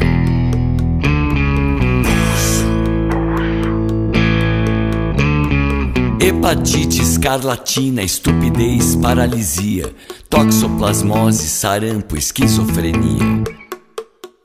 Hepatite, 6.21 7.01
escarlatina, 7.01 8.03
estupidez, 8.03 8.95
paralisia, 8.97 9.91
toxoplasmose, 10.29 11.49
sarampo, 11.49 12.17
esquizofrenia. 12.17 13.45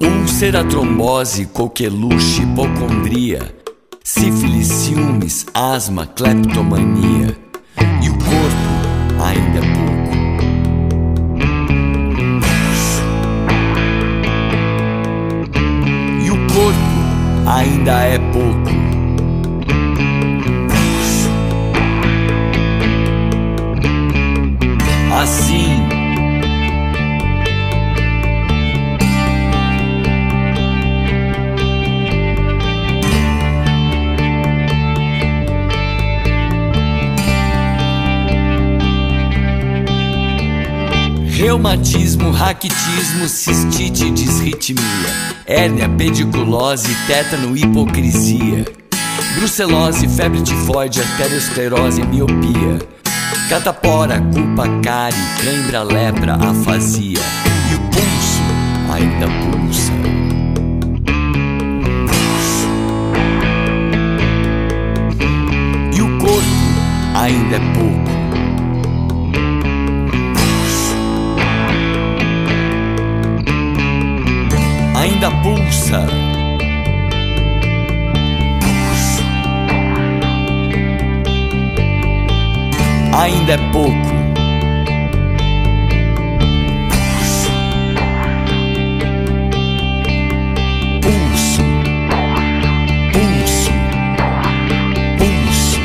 Úlcera, 0.01 0.63
trombose, 0.63 1.45
coqueluche, 1.45 2.41
hipocondria, 2.41 3.53
sífilis, 4.03 4.67
ciúmes, 4.67 5.45
asma, 5.53 6.07
cleptomania. 6.07 7.48
Ainda 17.49 18.03
é 18.05 18.19
pouco. 18.31 18.58
Reumatismo, 41.39 42.31
raquitismo, 42.31 43.29
cistite, 43.29 44.11
disritmia, 44.11 44.83
hérnia, 45.47 45.87
pediculose, 45.87 46.89
tétano, 47.07 47.55
hipocrisia, 47.55 48.65
brucelose, 49.35 50.05
febre 50.09 50.41
tifoide, 50.41 50.99
arteriosclerose, 50.99 52.03
miopia 52.03 52.79
Catapora, 53.47 54.19
culpa, 54.19 54.67
cárie, 54.83 55.17
cãibra, 55.41 55.81
lepra, 55.81 56.35
afasia 56.35 57.21
E 57.71 57.75
o 57.75 57.79
pulso 57.89 58.43
ainda 58.93 59.27
pulsa. 59.39 59.93
E 65.95 66.01
o 66.01 66.17
corpo 66.17 67.15
ainda 67.15 67.55
é 67.55 67.73
pouco 67.73 68.08
Ainda 75.19 75.31
pulsa. 75.41 76.07
Ainda 83.13 83.51
é 83.51 83.57
pouco. 83.73 83.91
Pulso, 91.01 91.63
pulso, 93.11 93.71
pulso, 95.17 95.79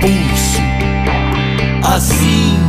pulso, 0.00 0.62
assim. 1.94 2.63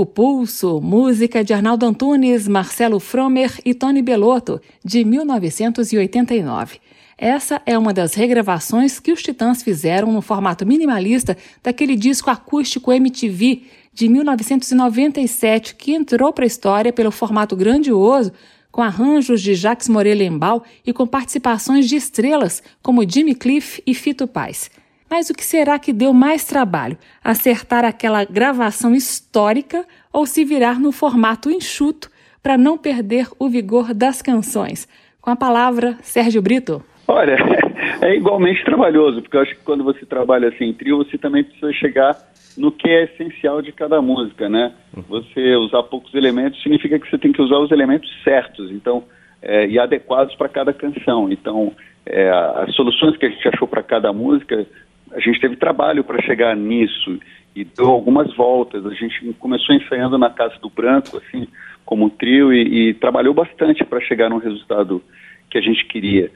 O 0.00 0.06
Pulso, 0.06 0.80
música 0.80 1.44
de 1.44 1.52
Arnaldo 1.52 1.84
Antunes, 1.84 2.48
Marcelo 2.48 2.98
Fromer 2.98 3.52
e 3.66 3.74
Tony 3.74 4.00
Belotto, 4.00 4.58
de 4.82 5.04
1989. 5.04 6.78
Essa 7.18 7.60
é 7.66 7.76
uma 7.76 7.92
das 7.92 8.14
regravações 8.14 8.98
que 8.98 9.12
os 9.12 9.22
Titãs 9.22 9.62
fizeram 9.62 10.10
no 10.10 10.22
formato 10.22 10.64
minimalista 10.64 11.36
daquele 11.62 11.96
disco 11.96 12.30
acústico 12.30 12.90
MTV 12.90 13.60
de 13.92 14.08
1997, 14.08 15.74
que 15.74 15.92
entrou 15.92 16.32
para 16.32 16.46
a 16.46 16.46
história 16.46 16.94
pelo 16.94 17.10
formato 17.10 17.54
grandioso, 17.54 18.32
com 18.72 18.80
arranjos 18.80 19.42
de 19.42 19.54
Jacques 19.54 19.90
Morelenbaum 19.90 20.62
e 20.86 20.94
com 20.94 21.06
participações 21.06 21.86
de 21.86 21.96
estrelas 21.96 22.62
como 22.82 23.06
Jimmy 23.06 23.34
Cliff 23.34 23.82
e 23.86 23.94
Fito 23.94 24.26
Paz. 24.26 24.70
Mas 25.10 25.28
o 25.28 25.34
que 25.34 25.42
será 25.42 25.76
que 25.76 25.92
deu 25.92 26.12
mais 26.12 26.44
trabalho? 26.44 26.96
Acertar 27.22 27.84
aquela 27.84 28.24
gravação 28.24 28.94
histórica 28.94 29.84
ou 30.12 30.24
se 30.24 30.44
virar 30.44 30.78
no 30.78 30.92
formato 30.92 31.50
enxuto 31.50 32.08
para 32.40 32.56
não 32.56 32.78
perder 32.78 33.26
o 33.36 33.48
vigor 33.48 33.92
das 33.92 34.22
canções? 34.22 34.86
Com 35.20 35.30
a 35.30 35.36
palavra, 35.36 35.96
Sérgio 36.00 36.40
Brito. 36.40 36.80
Olha, 37.08 37.36
é 38.00 38.14
igualmente 38.14 38.64
trabalhoso, 38.64 39.20
porque 39.20 39.36
eu 39.36 39.40
acho 39.40 39.56
que 39.56 39.64
quando 39.64 39.82
você 39.82 40.06
trabalha 40.06 40.48
assim 40.48 40.66
em 40.66 40.74
trio, 40.74 40.98
você 40.98 41.18
também 41.18 41.42
precisa 41.42 41.72
chegar 41.72 42.16
no 42.56 42.70
que 42.70 42.88
é 42.88 43.04
essencial 43.04 43.60
de 43.60 43.72
cada 43.72 44.00
música, 44.00 44.48
né? 44.48 44.72
Você 45.08 45.56
usar 45.56 45.82
poucos 45.82 46.14
elementos 46.14 46.62
significa 46.62 47.00
que 47.00 47.10
você 47.10 47.18
tem 47.18 47.32
que 47.32 47.42
usar 47.42 47.58
os 47.58 47.72
elementos 47.72 48.08
certos, 48.22 48.70
então, 48.70 49.02
é, 49.42 49.66
e 49.66 49.76
adequados 49.76 50.36
para 50.36 50.48
cada 50.48 50.72
canção. 50.72 51.32
Então, 51.32 51.72
é, 52.06 52.30
as 52.30 52.72
soluções 52.76 53.16
que 53.16 53.26
a 53.26 53.28
gente 53.30 53.46
achou 53.48 53.66
para 53.66 53.82
cada 53.82 54.12
música 54.12 54.66
a 55.12 55.20
gente 55.20 55.40
teve 55.40 55.56
trabalho 55.56 56.04
para 56.04 56.22
chegar 56.22 56.56
nisso 56.56 57.18
e 57.54 57.64
deu 57.64 57.88
algumas 57.88 58.34
voltas. 58.36 58.86
A 58.86 58.94
gente 58.94 59.32
começou 59.38 59.74
ensaiando 59.74 60.16
na 60.16 60.30
Casa 60.30 60.54
do 60.60 60.70
Branco, 60.70 61.16
assim, 61.16 61.48
como 61.84 62.10
trio, 62.10 62.52
e, 62.52 62.90
e 62.90 62.94
trabalhou 62.94 63.34
bastante 63.34 63.84
para 63.84 64.00
chegar 64.00 64.30
no 64.30 64.38
resultado 64.38 65.02
que 65.50 65.58
a 65.58 65.60
gente 65.60 65.84
queria. 65.86 66.30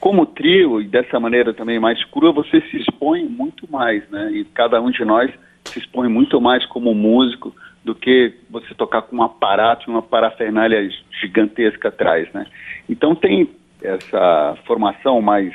Como 0.00 0.26
trio, 0.26 0.80
e 0.80 0.86
dessa 0.86 1.18
maneira 1.18 1.54
também 1.54 1.78
mais 1.78 2.04
crua, 2.06 2.32
você 2.32 2.60
se 2.62 2.76
expõe 2.78 3.24
muito 3.24 3.70
mais, 3.70 4.08
né? 4.10 4.30
E 4.32 4.44
cada 4.44 4.80
um 4.80 4.90
de 4.90 5.04
nós 5.04 5.30
se 5.64 5.78
expõe 5.78 6.08
muito 6.08 6.40
mais 6.40 6.66
como 6.66 6.94
músico 6.94 7.54
do 7.84 7.94
que 7.94 8.34
você 8.50 8.74
tocar 8.74 9.02
com 9.02 9.16
um 9.16 9.22
aparato 9.22 9.88
e 9.88 9.90
uma 9.90 10.02
parafernália 10.02 10.90
gigantesca 11.20 11.88
atrás, 11.88 12.28
né? 12.32 12.46
Então 12.88 13.14
tem 13.14 13.48
essa 13.82 14.56
formação 14.66 15.22
mais 15.22 15.54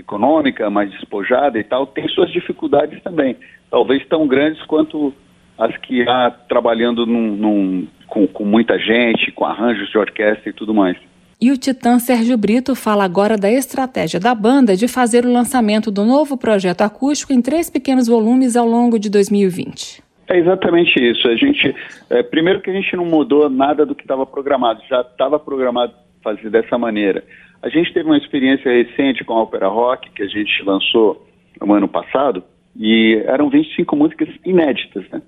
econômica, 0.00 0.68
mais 0.68 0.90
despojada 0.90 1.58
e 1.58 1.64
tal, 1.64 1.86
tem 1.86 2.08
suas 2.08 2.30
dificuldades 2.30 3.02
também, 3.02 3.36
talvez 3.70 4.04
tão 4.06 4.26
grandes 4.26 4.62
quanto 4.64 5.14
as 5.58 5.76
que 5.78 6.08
há 6.08 6.30
trabalhando 6.30 7.06
num, 7.06 7.36
num, 7.36 7.88
com, 8.06 8.26
com 8.26 8.44
muita 8.44 8.78
gente, 8.78 9.30
com 9.32 9.44
arranjos 9.44 9.90
de 9.90 9.98
orquestra 9.98 10.50
e 10.50 10.52
tudo 10.52 10.74
mais. 10.74 10.96
E 11.40 11.50
o 11.50 11.56
titã 11.56 11.98
Sérgio 11.98 12.36
Brito 12.36 12.74
fala 12.74 13.04
agora 13.04 13.36
da 13.38 13.50
estratégia 13.50 14.20
da 14.20 14.34
banda 14.34 14.76
de 14.76 14.86
fazer 14.86 15.24
o 15.24 15.32
lançamento 15.32 15.90
do 15.90 16.04
novo 16.04 16.36
projeto 16.36 16.82
acústico 16.82 17.32
em 17.32 17.40
três 17.40 17.70
pequenos 17.70 18.06
volumes 18.06 18.56
ao 18.56 18.66
longo 18.66 18.98
de 18.98 19.08
2020. 19.08 20.02
É 20.28 20.38
exatamente 20.38 21.00
isso. 21.00 21.26
A 21.26 21.34
gente, 21.34 21.74
é, 22.10 22.22
primeiro 22.22 22.60
que 22.60 22.70
a 22.70 22.72
gente 22.72 22.94
não 22.94 23.06
mudou 23.06 23.48
nada 23.48 23.86
do 23.86 23.94
que 23.94 24.02
estava 24.02 24.26
programado, 24.26 24.80
já 24.88 25.00
estava 25.00 25.38
programado 25.38 25.94
fazer 26.22 26.50
dessa 26.50 26.76
maneira. 26.76 27.24
A 27.62 27.68
gente 27.68 27.92
teve 27.92 28.08
uma 28.08 28.16
experiência 28.16 28.70
recente 28.70 29.24
com 29.24 29.34
a 29.34 29.42
Ópera 29.42 29.68
Rock, 29.68 30.10
que 30.10 30.22
a 30.22 30.26
gente 30.26 30.62
lançou 30.62 31.26
no 31.60 31.74
ano 31.74 31.88
passado, 31.88 32.42
e 32.74 33.22
eram 33.26 33.50
25 33.50 33.94
músicas 33.96 34.28
inéditas, 34.44 35.08
né? 35.10 35.20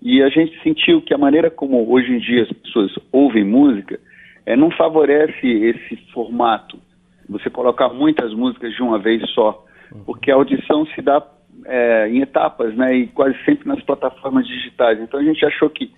E 0.00 0.22
a 0.22 0.28
gente 0.28 0.60
sentiu 0.62 1.02
que 1.02 1.14
a 1.14 1.18
maneira 1.18 1.50
como 1.50 1.90
hoje 1.90 2.12
em 2.12 2.18
dia 2.18 2.42
as 2.42 2.52
pessoas 2.52 2.92
ouvem 3.10 3.44
música 3.44 3.98
é, 4.46 4.54
não 4.54 4.70
favorece 4.70 5.46
esse 5.46 5.96
formato. 6.12 6.78
Você 7.28 7.50
colocar 7.50 7.88
muitas 7.88 8.32
músicas 8.32 8.72
de 8.74 8.82
uma 8.82 8.98
vez 8.98 9.28
só, 9.30 9.64
porque 10.06 10.30
a 10.30 10.34
audição 10.34 10.86
se 10.86 11.02
dá 11.02 11.26
é, 11.64 12.08
em 12.08 12.20
etapas, 12.20 12.74
né? 12.76 12.96
E 12.96 13.06
quase 13.08 13.36
sempre 13.44 13.66
nas 13.66 13.82
plataformas 13.82 14.46
digitais. 14.46 15.00
Então 15.00 15.18
a 15.18 15.24
gente 15.24 15.44
achou 15.44 15.68
que 15.68 15.90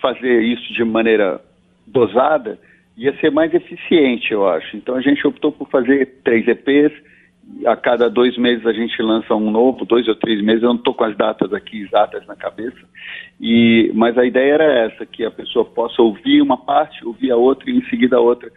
fazer 0.00 0.42
isso 0.42 0.72
de 0.74 0.84
maneira 0.84 1.40
dosada 1.86 2.58
ia 2.96 3.14
ser 3.18 3.30
mais 3.30 3.52
eficiente, 3.52 4.32
eu 4.32 4.48
acho. 4.48 4.76
Então 4.76 4.94
a 4.94 5.00
gente 5.00 5.26
optou 5.26 5.52
por 5.52 5.68
fazer 5.68 6.20
três 6.24 6.46
EPs. 6.48 6.92
A 7.64 7.76
cada 7.76 8.10
dois 8.10 8.36
meses 8.36 8.66
a 8.66 8.72
gente 8.72 9.00
lança 9.00 9.34
um 9.34 9.50
novo, 9.50 9.84
dois 9.84 10.08
ou 10.08 10.16
três 10.16 10.42
meses. 10.42 10.62
Eu 10.62 10.70
não 10.70 10.76
estou 10.76 10.94
com 10.94 11.04
as 11.04 11.16
datas 11.16 11.52
aqui 11.52 11.82
exatas 11.82 12.26
na 12.26 12.34
cabeça. 12.34 12.78
E 13.40 13.90
mas 13.94 14.16
a 14.18 14.24
ideia 14.24 14.54
era 14.54 14.64
essa, 14.64 15.06
que 15.06 15.24
a 15.24 15.30
pessoa 15.30 15.64
possa 15.64 16.00
ouvir 16.02 16.40
uma 16.40 16.56
parte, 16.56 17.06
ouvir 17.06 17.30
a 17.30 17.36
outra 17.36 17.70
e 17.70 17.76
em 17.76 17.84
seguida 17.88 18.16
a 18.16 18.20
outra. 18.20 18.50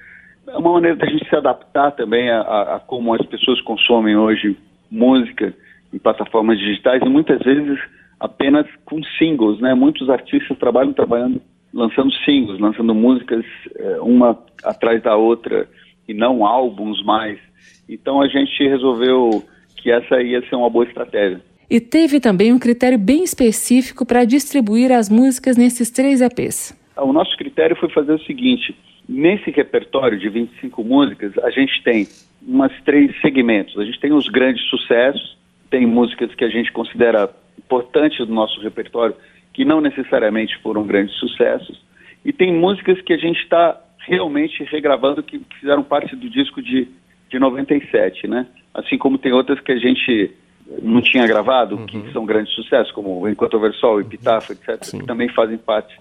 É 0.48 0.58
uma 0.58 0.74
maneira 0.74 0.96
da 0.96 1.06
gente 1.06 1.28
se 1.30 1.36
adaptar 1.36 1.92
também 1.92 2.32
a, 2.32 2.42
a, 2.42 2.76
a 2.78 2.80
como 2.80 3.14
as 3.14 3.26
pessoas 3.28 3.62
consomem 3.62 4.16
hoje 4.16 4.58
música 4.90 5.54
em 5.94 6.00
plataformas 6.00 6.58
digitais 6.58 7.02
e 7.02 7.10
muitas 7.10 7.40
vezes 7.40 7.80
apenas 8.20 8.66
com 8.86 9.02
singles, 9.18 9.60
né? 9.60 9.74
Muitos 9.76 10.10
artistas 10.10 10.58
trabalham 10.58 10.94
trabalhando 10.94 11.42
lançando 11.74 12.12
singles, 12.26 12.60
lançando 12.60 12.94
músicas 12.94 13.46
é, 13.76 14.00
uma 14.02 14.38
atrás 14.64 15.02
da 15.02 15.16
outra 15.16 15.68
e 16.08 16.14
não 16.14 16.46
álbuns 16.46 17.04
mais. 17.04 17.40
Então 17.88 18.22
a 18.22 18.28
gente 18.28 18.68
resolveu 18.68 19.44
que 19.76 19.92
essa 19.92 20.22
ia 20.22 20.42
ser 20.48 20.56
uma 20.56 20.70
boa 20.70 20.86
estratégia. 20.86 21.42
E 21.70 21.80
teve 21.80 22.20
também 22.20 22.52
um 22.52 22.60
critério 22.60 22.98
bem 22.98 23.24
específico 23.24 24.06
para 24.06 24.26
distribuir 24.26 24.92
as 24.92 25.10
músicas 25.10 25.56
nesses 25.56 25.92
três 25.92 26.20
EPs. 26.20 26.76
O 26.98 27.14
nosso 27.14 27.38
critério 27.38 27.76
foi 27.76 27.90
fazer 27.90 28.14
o 28.14 28.20
seguinte: 28.24 28.76
nesse 29.08 29.52
repertório 29.52 30.18
de 30.18 30.28
25 30.30 30.84
músicas, 30.84 31.38
a 31.38 31.52
gente 31.52 31.82
tem 31.84 32.08
umas 32.46 32.72
três 32.84 33.12
segmentos. 33.22 33.78
A 33.78 33.86
gente 33.86 34.00
tem 34.00 34.12
os 34.12 34.28
grandes 34.28 34.64
sucessos, 34.70 35.38
tem 35.70 35.86
músicas 35.86 36.34
que 36.34 36.44
a 36.44 36.50
gente 36.50 36.72
considera 36.72 37.30
importantes 37.58 38.26
do 38.26 38.34
nosso 38.34 38.60
repertório, 38.62 39.16
que 39.60 39.66
não 39.66 39.82
necessariamente 39.82 40.58
foram 40.60 40.88
grandes 40.88 41.14
sucessos, 41.16 41.78
e 42.24 42.32
tem 42.32 42.54
músicas 42.54 43.02
que 43.02 43.12
a 43.12 43.18
gente 43.18 43.42
está 43.42 43.78
realmente 44.08 44.64
regravando 44.64 45.22
que 45.22 45.42
fizeram 45.60 45.84
parte 45.84 46.16
do 46.16 46.30
disco 46.30 46.62
de, 46.62 46.88
de 47.30 47.38
97, 47.38 48.26
né? 48.26 48.48
Assim 48.74 48.98
como 48.98 49.18
tem 49.18 49.34
outras 49.34 49.60
que 49.60 49.74
a 49.74 49.78
gente 49.78 50.34
não 50.82 51.02
tinha 51.02 51.28
gravado, 51.28 51.76
uhum. 51.76 51.86
que 51.86 52.10
são 52.14 52.26
grandes 52.26 52.54
sucessos, 52.54 52.94
como 52.94 53.28
Enquanto 53.28 53.56
Houver 53.56 53.74
Sol, 53.74 54.00
Epitáfio, 54.00 54.54
etc., 54.54 54.82
Sim. 54.82 55.00
que 55.00 55.06
também 55.06 55.28
fazem 55.28 55.58
parte, 55.58 56.00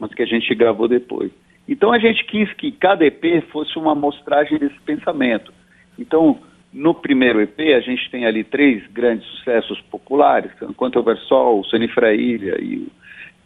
mas 0.00 0.12
que 0.12 0.24
a 0.24 0.26
gente 0.26 0.52
gravou 0.56 0.88
depois. 0.88 1.30
Então 1.68 1.92
a 1.92 2.00
gente 2.00 2.24
quis 2.24 2.52
que 2.54 2.72
cada 2.72 3.06
EP 3.06 3.40
fosse 3.52 3.78
uma 3.78 3.92
amostragem 3.92 4.58
desse 4.58 4.80
pensamento. 4.80 5.54
Então, 5.96 6.40
no 6.72 6.92
primeiro 6.92 7.40
EP, 7.40 7.56
a 7.76 7.80
gente 7.80 8.10
tem 8.10 8.26
ali 8.26 8.42
três 8.42 8.84
grandes 8.88 9.24
sucessos 9.28 9.80
populares, 9.82 10.50
Enquanto 10.60 10.96
Houver 10.96 11.18
Sol, 11.18 11.62
Sonifra 11.62 12.12
Ilha 12.12 12.60
e, 12.60 12.88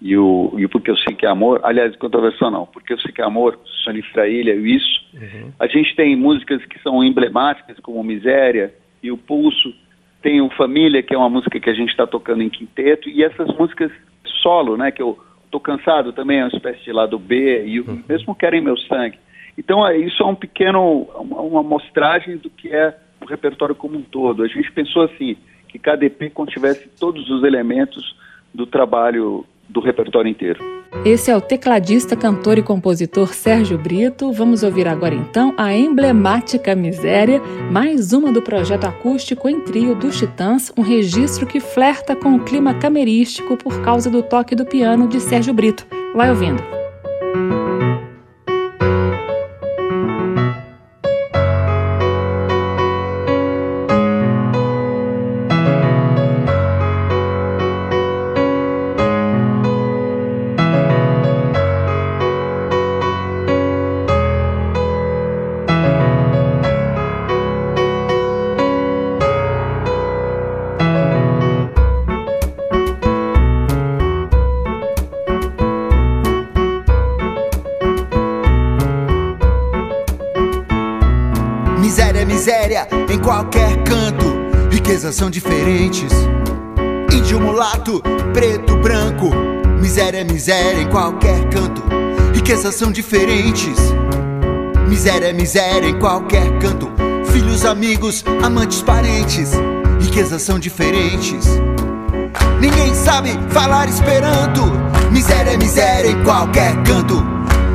e, 0.01 0.17
o, 0.17 0.55
e 0.57 0.65
o 0.65 0.69
Porque 0.69 0.91
Eu 0.91 0.97
Sei 0.97 1.15
Que 1.15 1.27
é 1.27 1.29
Amor. 1.29 1.61
Aliás, 1.63 1.95
Sol 2.39 2.51
não, 2.51 2.67
Porque 2.67 2.93
Eu 2.93 2.99
Sei 3.01 3.13
Que 3.13 3.21
é 3.21 3.25
Amor, 3.25 3.59
Sonifra 3.85 4.29
Ilha 4.29 4.55
e 4.55 4.77
Isso. 4.77 5.01
Uhum. 5.15 5.53
A 5.59 5.67
gente 5.67 5.95
tem 5.95 6.17
músicas 6.17 6.65
que 6.65 6.81
são 6.83 7.05
emblemáticas, 7.05 7.79
como 7.81 8.03
Miséria 8.03 8.73
e 9.03 9.11
O 9.11 9.19
Pulso. 9.19 9.75
Tem 10.23 10.41
o 10.41 10.51
Família, 10.51 11.03
que 11.03 11.15
é 11.15 11.19
uma 11.19 11.31
música 11.31 11.59
que 11.59 11.71
a 11.71 11.75
gente 11.75 11.91
está 11.91 12.07
tocando 12.07 12.43
em 12.43 12.51
quinteto. 12.51 13.09
E 13.09 13.25
essas 13.25 13.49
músicas 13.57 13.91
solo, 14.43 14.77
né, 14.77 14.91
que 14.91 15.03
eu 15.03 15.19
tô 15.51 15.59
cansado 15.59 16.13
também, 16.13 16.39
é 16.39 16.45
uma 16.45 16.57
espécie 16.57 16.85
de 16.85 16.93
lado 16.93 17.19
B, 17.19 17.65
e 17.67 17.81
uhum. 17.81 18.03
mesmo 18.09 18.35
Querem 18.35 18.61
Meu 18.61 18.77
Sangue. 18.77 19.19
Então, 19.59 19.87
é, 19.87 19.97
isso 19.97 20.23
é 20.23 20.27
um 20.27 20.35
pequeno, 20.35 21.09
uma, 21.15 21.41
uma 21.41 21.61
amostragem 21.61 22.37
do 22.37 22.49
que 22.49 22.69
é 22.69 22.97
o 23.21 23.27
repertório 23.27 23.75
como 23.75 23.99
um 23.99 24.03
todo. 24.03 24.43
A 24.43 24.49
gente 24.49 24.71
pensou 24.73 25.03
assim, 25.03 25.37
que 25.69 25.79
cada 25.79 26.05
EP 26.05 26.33
contivesse 26.33 26.89
todos 26.99 27.29
os 27.29 27.43
elementos 27.45 28.17
do 28.55 28.67
trabalho 28.67 29.45
do 29.71 29.81
repertório 29.81 30.31
inteiro. 30.31 30.81
Esse 31.05 31.31
é 31.31 31.37
o 31.37 31.41
tecladista, 31.41 32.17
cantor 32.17 32.59
e 32.59 32.63
compositor 32.63 33.33
Sérgio 33.33 33.79
Brito. 33.79 34.33
Vamos 34.33 34.63
ouvir 34.63 34.89
agora 34.89 35.15
então 35.15 35.55
a 35.57 35.73
emblemática 35.73 36.75
Miséria, 36.75 37.41
mais 37.71 38.13
uma 38.13 38.33
do 38.33 38.43
projeto 38.43 38.85
acústico 38.85 39.49
em 39.49 39.61
trio 39.61 39.95
dos 39.95 40.19
Titãs, 40.19 40.73
um 40.77 40.83
registro 40.83 41.47
que 41.47 41.61
flerta 41.61 42.17
com 42.17 42.35
o 42.35 42.41
clima 42.41 42.75
camerístico 42.75 43.57
por 43.57 43.81
causa 43.83 44.11
do 44.11 44.23
toque 44.23 44.55
do 44.55 44.67
piano 44.67 45.07
de 45.07 45.21
Sérgio 45.21 45.55
Brito. 45.55 45.87
Vai 46.15 46.29
ouvindo. 46.29 46.80
São 85.17 85.31
diferentes. 85.31 86.13
Índio, 87.13 87.41
mulato, 87.41 88.03
preto, 88.33 88.77
branco. 88.77 89.31
Miséria 89.81 90.19
é 90.19 90.25
miséria 90.25 90.83
em 90.83 90.89
qualquer 90.89 91.49
canto. 91.49 91.83
Riquezas 92.35 92.75
são 92.75 92.93
diferentes. 92.93 93.79
Miséria 94.89 95.27
é 95.27 95.33
miséria 95.33 95.89
em 95.89 95.99
qualquer 95.99 96.47
canto. 96.59 96.91
Filhos, 97.33 97.65
amigos, 97.65 98.25
amantes, 98.43 98.83
parentes. 98.83 99.53
Riquezas 100.01 100.43
são 100.43 100.59
diferentes. 100.59 101.47
Ninguém 102.61 102.95
sabe 102.95 103.31
falar 103.51 103.89
esperanto. 103.89 104.63
Miséria 105.11 105.51
é 105.51 105.57
miséria 105.57 106.11
em 106.11 106.23
qualquer 106.25 106.75
canto. 106.85 107.25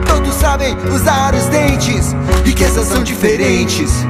Todos 0.07 0.33
sabem 0.35 0.75
usar 0.93 1.33
os 1.33 1.45
dentes. 1.45 2.15
Riquezas 2.45 2.87
são 2.87 3.03
diferentes. 3.03 4.05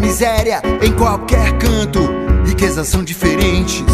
Miséria 0.00 0.62
em 0.82 0.92
qualquer 0.92 1.52
canto, 1.58 2.00
riquezas 2.44 2.88
são 2.88 3.04
diferentes. 3.04 3.84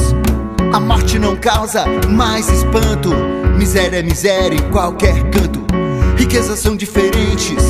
A 0.72 0.80
morte 0.80 1.18
não 1.18 1.36
causa 1.36 1.84
mais 2.08 2.48
espanto. 2.48 3.10
Miséria 3.56 3.98
é 3.98 4.02
miséria 4.02 4.56
em 4.56 4.70
qualquer 4.70 5.30
canto, 5.30 5.64
riquezas 6.16 6.58
são 6.58 6.76
diferentes. 6.76 7.62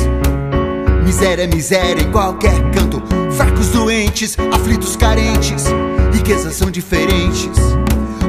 Miséria 1.03 1.43
é 1.43 1.47
miséria 1.47 2.01
em 2.01 2.11
qualquer 2.11 2.53
canto. 2.71 3.01
Fracos, 3.31 3.69
doentes, 3.69 4.37
aflitos, 4.53 4.95
carentes, 4.95 5.65
riquezas 6.13 6.55
são 6.55 6.69
diferentes. 6.69 7.57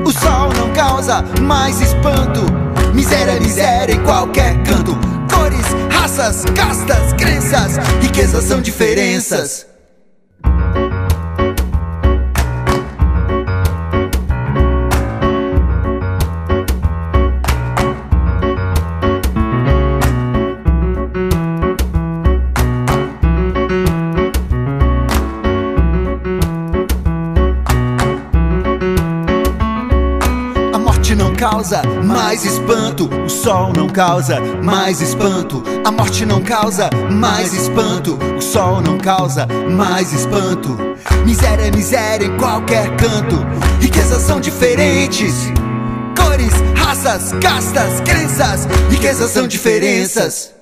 O 0.05 0.13
sol 0.13 0.53
não 0.57 0.73
causa 0.73 1.25
mais 1.43 1.81
espanto. 1.81 2.41
Miséria 2.95 3.33
é 3.33 3.41
miséria 3.41 3.95
em 3.95 4.03
qualquer 4.03 4.63
canto. 4.63 4.97
Cores, 5.33 5.67
raça 5.91 6.09
raças, 6.19 6.45
castas, 6.47 7.13
crenças, 7.13 7.77
riquezas 8.03 8.45
são 8.45 8.61
diferenças. 8.61 9.67
Causa 31.69 31.83
mais 32.03 32.45
espanto. 32.47 33.11
O 33.27 33.29
sol 33.29 33.73
não 33.77 33.89
causa 33.91 34.41
mais 34.63 35.03
espanto. 35.03 35.63
A 35.85 35.91
morte 35.91 36.25
não 36.25 36.41
causa 36.43 36.89
mais 37.11 37.53
espanto. 37.53 38.19
O 38.37 38.41
sol 38.41 38.81
não 38.81 38.97
causa 38.97 39.47
mais 39.71 40.11
espanto. 40.15 40.79
Miséria 41.27 41.65
é 41.65 41.71
miséria 41.71 42.25
em 42.25 42.37
qualquer 42.39 42.97
canto. 42.97 43.37
Riquezas 43.81 44.23
são 44.23 44.41
diferentes. 44.41 45.35
Cores, 46.17 46.55
raças, 46.75 47.35
castas, 47.39 48.01
crenças. 48.01 48.67
Riquezas 48.91 49.31
são 49.31 49.47
diferenças. 49.47 50.58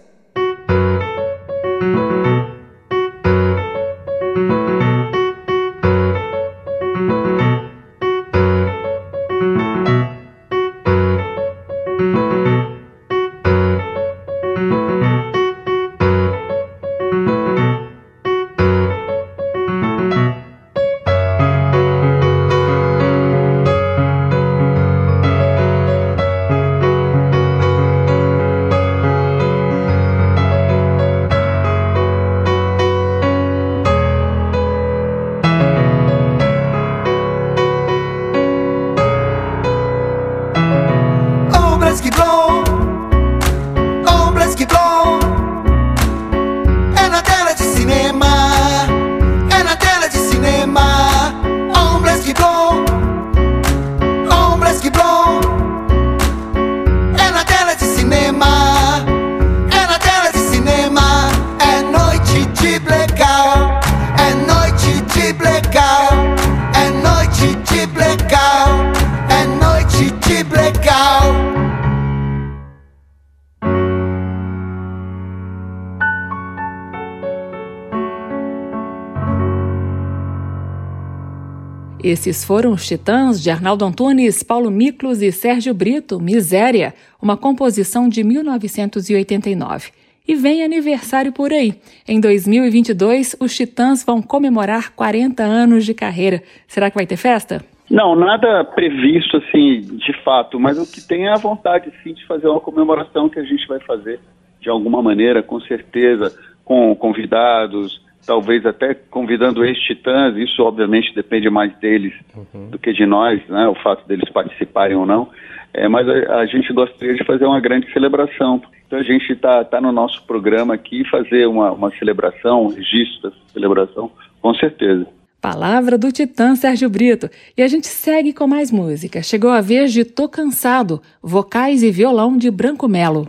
Esses 82.09 82.45
foram 82.45 82.71
os 82.71 82.87
Titãs 82.87 83.43
de 83.43 83.51
Arnaldo 83.51 83.85
Antunes, 83.85 84.41
Paulo 84.41 84.71
Miklos 84.71 85.21
e 85.23 85.33
Sérgio 85.33 85.75
Brito, 85.75 86.21
Miséria, 86.21 86.95
uma 87.21 87.37
composição 87.37 88.09
de 88.09 88.23
1989. 88.23 89.91
E 90.29 90.37
vem 90.37 90.63
aniversário 90.63 91.33
por 91.33 91.53
aí. 91.53 91.75
Em 92.07 92.21
2022, 92.21 93.35
os 93.41 93.57
Titãs 93.57 94.05
vão 94.05 94.23
comemorar 94.23 94.93
40 94.95 95.43
anos 95.43 95.85
de 95.85 95.95
carreira. 95.95 96.45
Será 96.69 96.91
que 96.91 96.97
vai 96.97 97.07
ter 97.07 97.17
festa? 97.17 97.61
Não, 97.91 98.15
nada 98.15 98.63
previsto 98.63 99.39
assim, 99.39 99.81
de 99.81 100.13
fato, 100.23 100.61
mas 100.61 100.79
o 100.79 100.87
que 100.89 101.01
tem 101.01 101.27
é 101.27 101.33
a 101.33 101.39
vontade 101.39 101.91
sim 102.05 102.15
de 102.15 102.25
fazer 102.25 102.47
uma 102.47 102.61
comemoração 102.61 103.29
que 103.29 103.41
a 103.41 103.45
gente 103.45 103.67
vai 103.67 103.81
fazer 103.81 104.21
de 104.61 104.71
alguma 104.71 105.03
maneira, 105.03 105.43
com 105.43 105.61
certeza, 105.63 106.33
com 106.65 106.95
convidados, 106.95 108.01
talvez 108.27 108.67
até 108.67 108.95
convidando 108.95 109.65
ex-titãs, 109.65 110.37
isso 110.37 110.63
obviamente 110.63 111.15
depende 111.15 111.49
mais 111.49 111.75
deles 111.79 112.13
uhum. 112.35 112.69
do 112.71 112.79
que 112.79 112.93
de 112.93 113.07
nós, 113.07 113.41
né, 113.49 113.69
o 113.69 113.75
fato 113.77 114.07
deles 114.09 114.29
participarem 114.31 114.97
ou 114.97 115.07
não, 115.07 115.29
é, 115.73 115.89
mas 115.89 116.09
a, 116.09 116.37
a, 116.41 116.47
gente 116.47 116.73
gostaria 116.73 117.15
de 117.15 117.25
fazer 117.25 117.45
uma 117.45 117.61
grande 117.61 117.91
celebração. 117.93 118.61
Então 118.87 118.99
a 118.99 119.03
gente 119.03 119.33
está 119.33 119.65
tá 119.65 119.81
no 119.81 119.93
nosso 119.93 120.25
programa 120.27 120.75
aqui 120.75 121.09
fazer 121.09 121.47
uma, 121.47 121.71
uma 121.71 121.91
celebração, 121.99 122.65
um 122.65 122.69
registro 122.69 123.31
dessa 123.31 123.43
celebração, 123.53 124.11
com 124.41 124.55
certeza. 124.55 125.07
Palavra 125.41 125.97
do 125.97 126.11
Titã 126.11 126.57
Sérgio 126.57 126.89
Brito. 126.89 127.29
E 127.57 127.63
a 127.63 127.69
gente 127.69 127.87
segue 127.87 128.33
com 128.33 128.49
mais 128.49 128.73
música. 128.73 129.23
Chegou 129.23 129.51
a 129.51 129.61
vez 129.61 129.93
de 129.93 130.05
Tô 130.05 130.29
Cansado, 130.29 131.01
vocais 131.23 131.83
e 131.83 131.91
violão 131.91 132.37
de 132.37 132.51
Branco 132.51 132.89
Melo. 132.89 133.29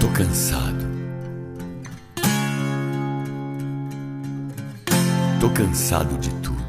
Tô 0.00 0.08
cansado 0.08 0.73
Tô 5.44 5.50
cansado 5.50 6.16
de 6.16 6.30
tudo. 6.36 6.64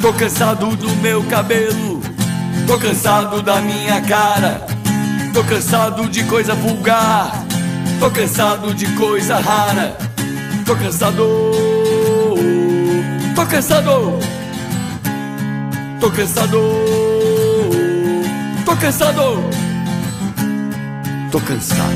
Tô 0.00 0.12
cansado 0.12 0.76
do 0.76 0.88
meu 1.02 1.24
cabelo, 1.24 2.00
tô 2.68 2.78
cansado 2.78 3.42
da 3.42 3.60
minha 3.60 4.00
cara, 4.02 4.64
tô 5.34 5.42
cansado 5.42 6.08
de 6.08 6.22
coisa 6.22 6.54
vulgar, 6.54 7.44
tô 7.98 8.08
cansado 8.08 8.72
de 8.72 8.86
coisa 8.94 9.40
rara, 9.40 9.98
tô 10.64 10.76
cansado, 10.76 11.26
tô 13.34 13.46
cansado. 13.46 14.35
Tô 16.06 16.12
cansado, 16.12 16.60
tô 18.64 18.76
cansado, 18.76 19.22
tô 21.32 21.40
cansado. 21.40 21.90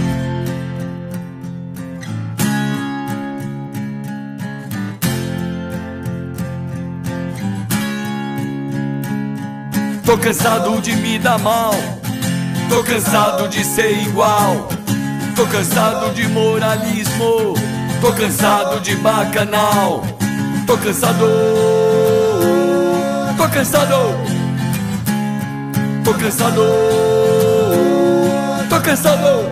Tô 10.04 10.18
cansado 10.18 10.80
de 10.82 10.96
me 10.96 11.16
dar 11.16 11.38
mal, 11.38 11.72
tô 12.68 12.82
cansado 12.82 13.46
de 13.48 13.62
ser 13.62 13.92
igual, 13.92 14.68
tô 15.36 15.46
cansado 15.46 16.12
de 16.14 16.26
moralismo, 16.26 17.54
tô 18.00 18.12
cansado 18.14 18.80
de 18.80 18.96
bacanal, 18.96 20.02
tô 20.66 20.76
cansado. 20.78 21.79
Tô 23.40 23.48
cansado, 23.48 23.96
tô 26.04 26.12
cansado, 26.12 26.62
tô 28.68 28.80
cansado. 28.82 29.50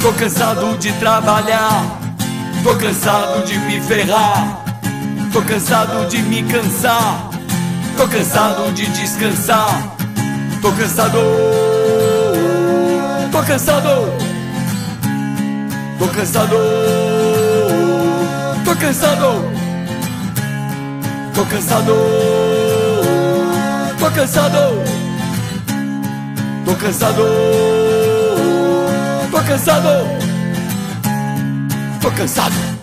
Tô 0.00 0.12
cansado 0.14 0.78
de 0.78 0.90
trabalhar, 0.94 1.84
tô 2.64 2.74
cansado 2.76 3.44
de 3.44 3.58
me 3.58 3.78
ferrar, 3.82 4.64
tô 5.34 5.42
cansado 5.42 6.08
de 6.08 6.22
me 6.22 6.42
cansar, 6.44 7.28
tô 7.94 8.08
cansado 8.08 8.72
de 8.72 8.86
descansar. 8.86 9.95
Tô 10.62 10.72
cansado, 10.72 11.18
tô 13.30 13.42
cansado, 13.42 14.12
tô 15.98 16.08
cansado, 16.08 16.56
tô 18.64 18.76
cansado, 18.76 19.44
tô 21.34 21.44
cansado, 21.46 21.94
tô 23.98 24.10
cansado, 24.10 24.82
tô 26.64 26.74
cansado, 26.74 27.24
tô 29.30 29.42
cansado, 29.42 29.88
tô 32.00 32.10
cansado. 32.10 32.75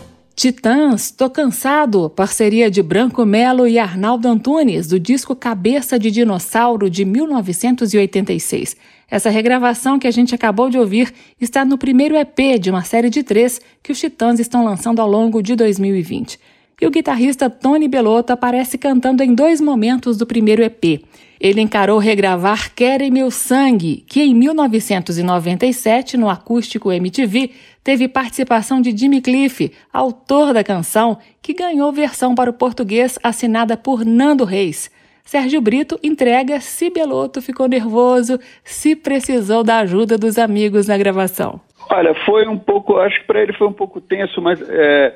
Titãs, 0.44 1.10
Tô 1.10 1.30
Cansado, 1.30 2.10
parceria 2.10 2.70
de 2.70 2.84
Branco 2.84 3.26
Melo 3.26 3.66
e 3.66 3.80
Arnaldo 3.80 4.28
Antunes, 4.28 4.88
do 4.88 5.00
disco 5.00 5.34
Cabeça 5.34 5.98
de 5.98 6.12
Dinossauro 6.12 6.90
de 6.90 7.06
1986. 7.06 8.76
Essa 9.10 9.30
regravação 9.30 9.98
que 9.98 10.06
a 10.06 10.12
gente 10.12 10.36
acabou 10.36 10.70
de 10.70 10.78
ouvir 10.78 11.14
está 11.40 11.64
no 11.64 11.78
primeiro 11.78 12.18
EP 12.18 12.60
de 12.60 12.70
uma 12.70 12.84
série 12.84 13.10
de 13.10 13.24
três 13.24 13.62
que 13.82 13.94
os 13.94 13.98
Titãs 13.98 14.38
estão 14.38 14.66
lançando 14.66 15.02
ao 15.02 15.10
longo 15.10 15.42
de 15.42 15.56
2020. 15.56 16.38
E 16.82 16.86
o 16.86 16.92
guitarrista 16.92 17.50
Tony 17.50 17.88
Bellotto 17.88 18.34
aparece 18.34 18.78
cantando 18.78 19.24
em 19.24 19.34
dois 19.34 19.62
momentos 19.62 20.18
do 20.18 20.26
primeiro 20.26 20.62
EP. 20.62 21.06
Ele 21.44 21.60
encarou 21.60 21.98
regravar 21.98 22.74
Querem 22.74 23.12
Meu 23.12 23.30
Sangue, 23.30 24.06
que 24.08 24.22
em 24.22 24.34
1997, 24.34 26.16
no 26.16 26.30
acústico 26.30 26.90
MTV, 26.90 27.52
teve 27.84 28.08
participação 28.08 28.80
de 28.80 28.96
Jimmy 28.96 29.20
Cliff, 29.20 29.70
autor 29.92 30.54
da 30.54 30.64
canção, 30.64 31.18
que 31.42 31.54
ganhou 31.54 31.92
versão 31.92 32.34
para 32.34 32.50
o 32.50 32.54
português 32.54 33.20
assinada 33.22 33.76
por 33.76 34.06
Nando 34.06 34.46
Reis. 34.46 34.90
Sérgio 35.26 35.60
Brito 35.60 36.00
entrega 36.02 36.62
se 36.62 36.90
Beloto 36.90 37.42
ficou 37.42 37.68
nervoso, 37.68 38.40
se 38.64 38.96
precisou 38.96 39.66
da 39.66 39.80
ajuda 39.80 40.18
dos 40.18 40.38
amigos 40.38 40.88
na 40.88 40.98
gravação. 40.98 41.60
Olha, 41.90 42.16
foi 42.26 42.48
um 42.48 42.58
pouco, 42.58 42.96
acho 43.00 43.20
que 43.20 43.28
para 43.28 43.42
ele 43.42 43.52
foi 43.52 43.68
um 43.68 43.74
pouco 43.74 44.00
tenso, 44.00 44.42
mas 44.42 44.62
é, 44.70 45.14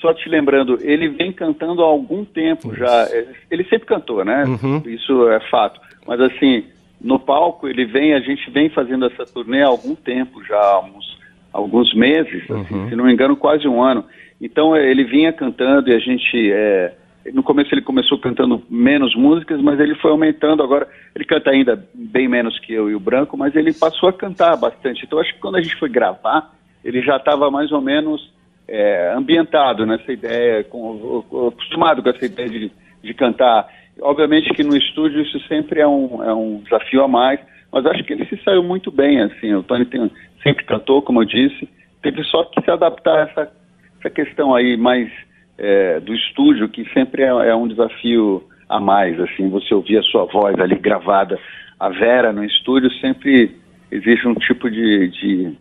só 0.00 0.12
te 0.12 0.28
lembrando, 0.28 0.78
ele 0.82 1.08
vem 1.08 1.32
cantando 1.32 1.82
há 1.82 1.86
algum 1.86 2.24
tempo 2.24 2.68
Isso. 2.68 2.76
já. 2.76 3.08
Ele 3.50 3.64
sempre 3.64 3.86
cantou, 3.86 4.24
né? 4.24 4.44
Uhum. 4.44 4.82
Isso 4.86 5.28
é 5.28 5.40
fato. 5.50 5.80
Mas 6.06 6.20
assim, 6.20 6.64
no 7.00 7.18
palco 7.18 7.68
ele 7.68 7.84
vem, 7.84 8.14
a 8.14 8.20
gente 8.20 8.50
vem 8.50 8.68
fazendo 8.68 9.06
essa 9.06 9.24
turnê 9.24 9.62
há 9.62 9.66
algum 9.66 9.94
tempo 9.94 10.42
já, 10.44 10.58
há 10.58 10.80
uns, 10.80 11.18
alguns 11.52 11.94
meses, 11.94 12.42
assim, 12.44 12.52
uhum. 12.52 12.60
assim, 12.62 12.88
se 12.90 12.96
não 12.96 13.04
me 13.04 13.12
engano, 13.12 13.36
quase 13.36 13.66
um 13.66 13.82
ano. 13.82 14.04
Então 14.40 14.76
ele 14.76 15.04
vinha 15.04 15.32
cantando 15.32 15.88
e 15.88 15.94
a 15.94 15.98
gente 15.98 16.52
é, 16.52 16.94
no 17.32 17.42
começo 17.42 17.74
ele 17.74 17.82
começou 17.82 18.18
cantando 18.18 18.62
menos 18.68 19.14
músicas, 19.14 19.60
mas 19.60 19.80
ele 19.80 19.94
foi 19.96 20.10
aumentando. 20.10 20.62
Agora 20.62 20.86
ele 21.14 21.24
canta 21.24 21.50
ainda 21.50 21.88
bem 21.94 22.28
menos 22.28 22.58
que 22.60 22.72
eu 22.72 22.90
e 22.90 22.94
o 22.94 23.00
Branco, 23.00 23.36
mas 23.36 23.54
ele 23.56 23.72
passou 23.72 24.08
a 24.08 24.12
cantar 24.12 24.56
bastante. 24.56 25.04
Então 25.04 25.18
acho 25.18 25.32
que 25.34 25.40
quando 25.40 25.56
a 25.56 25.62
gente 25.62 25.76
foi 25.76 25.88
gravar, 25.88 26.52
ele 26.84 27.02
já 27.02 27.16
estava 27.16 27.50
mais 27.50 27.72
ou 27.72 27.80
menos 27.80 28.30
é, 28.68 29.12
ambientado 29.16 29.86
nessa 29.86 30.12
ideia, 30.12 30.64
com, 30.64 31.24
acostumado 31.48 32.02
com 32.02 32.10
essa 32.10 32.24
ideia 32.24 32.48
de, 32.48 32.72
de 33.02 33.14
cantar. 33.14 33.68
Obviamente 34.00 34.52
que 34.52 34.62
no 34.62 34.76
estúdio 34.76 35.22
isso 35.22 35.38
sempre 35.46 35.80
é 35.80 35.86
um, 35.86 36.22
é 36.22 36.34
um 36.34 36.60
desafio 36.62 37.02
a 37.02 37.08
mais, 37.08 37.40
mas 37.72 37.86
acho 37.86 38.04
que 38.04 38.12
ele 38.12 38.26
se 38.26 38.36
saiu 38.42 38.62
muito 38.62 38.90
bem. 38.90 39.20
Assim, 39.22 39.54
o 39.54 39.62
Tony 39.62 39.84
tem, 39.84 40.10
sempre 40.42 40.64
cantou, 40.64 41.02
como 41.02 41.22
eu 41.22 41.26
disse, 41.26 41.68
teve 42.02 42.22
só 42.24 42.44
que 42.44 42.62
se 42.62 42.70
adaptar 42.70 43.18
a 43.18 43.22
essa, 43.22 43.52
essa 43.98 44.10
questão 44.10 44.54
aí 44.54 44.76
mais 44.76 45.10
é, 45.58 46.00
do 46.00 46.14
estúdio, 46.14 46.68
que 46.68 46.84
sempre 46.92 47.22
é, 47.22 47.28
é, 47.28 47.54
um 47.54 47.68
desafio 47.68 48.42
a 48.68 48.80
mais, 48.80 49.18
assim, 49.20 49.48
você 49.48 49.72
ouvir 49.74 49.98
a 49.98 50.02
sua 50.02 50.24
voz 50.24 50.58
ali 50.58 50.74
gravada, 50.76 51.38
a 51.78 51.88
Vera 51.88 52.32
no 52.32 52.44
estúdio 52.44 52.90
sempre 53.00 53.54
existe 53.90 54.26
um 54.26 54.34
tipo 54.34 54.70
de, 54.70 55.08
de... 55.08 55.56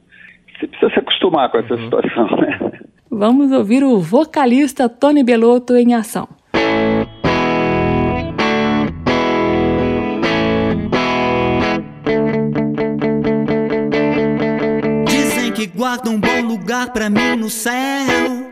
você 0.57 0.67
precisa 0.67 0.91
se 0.91 0.99
acostumar 0.99 1.49
com 1.49 1.59
essa 1.59 1.75
uhum. 1.75 1.83
situação, 1.83 2.27
né? 2.37 2.74
Vamos 3.17 3.49
ouvir 3.51 3.81
o 3.81 3.97
vocalista 3.99 4.89
Tony 4.89 5.23
Belotto 5.23 5.73
em 5.75 5.93
ação. 5.93 6.27
Dizem 15.07 15.53
que 15.53 15.65
guarda 15.65 16.09
um 16.09 16.19
bom 16.19 16.41
lugar 16.41 16.91
para 16.91 17.09
mim 17.09 17.37
no 17.37 17.49
céu 17.49 18.45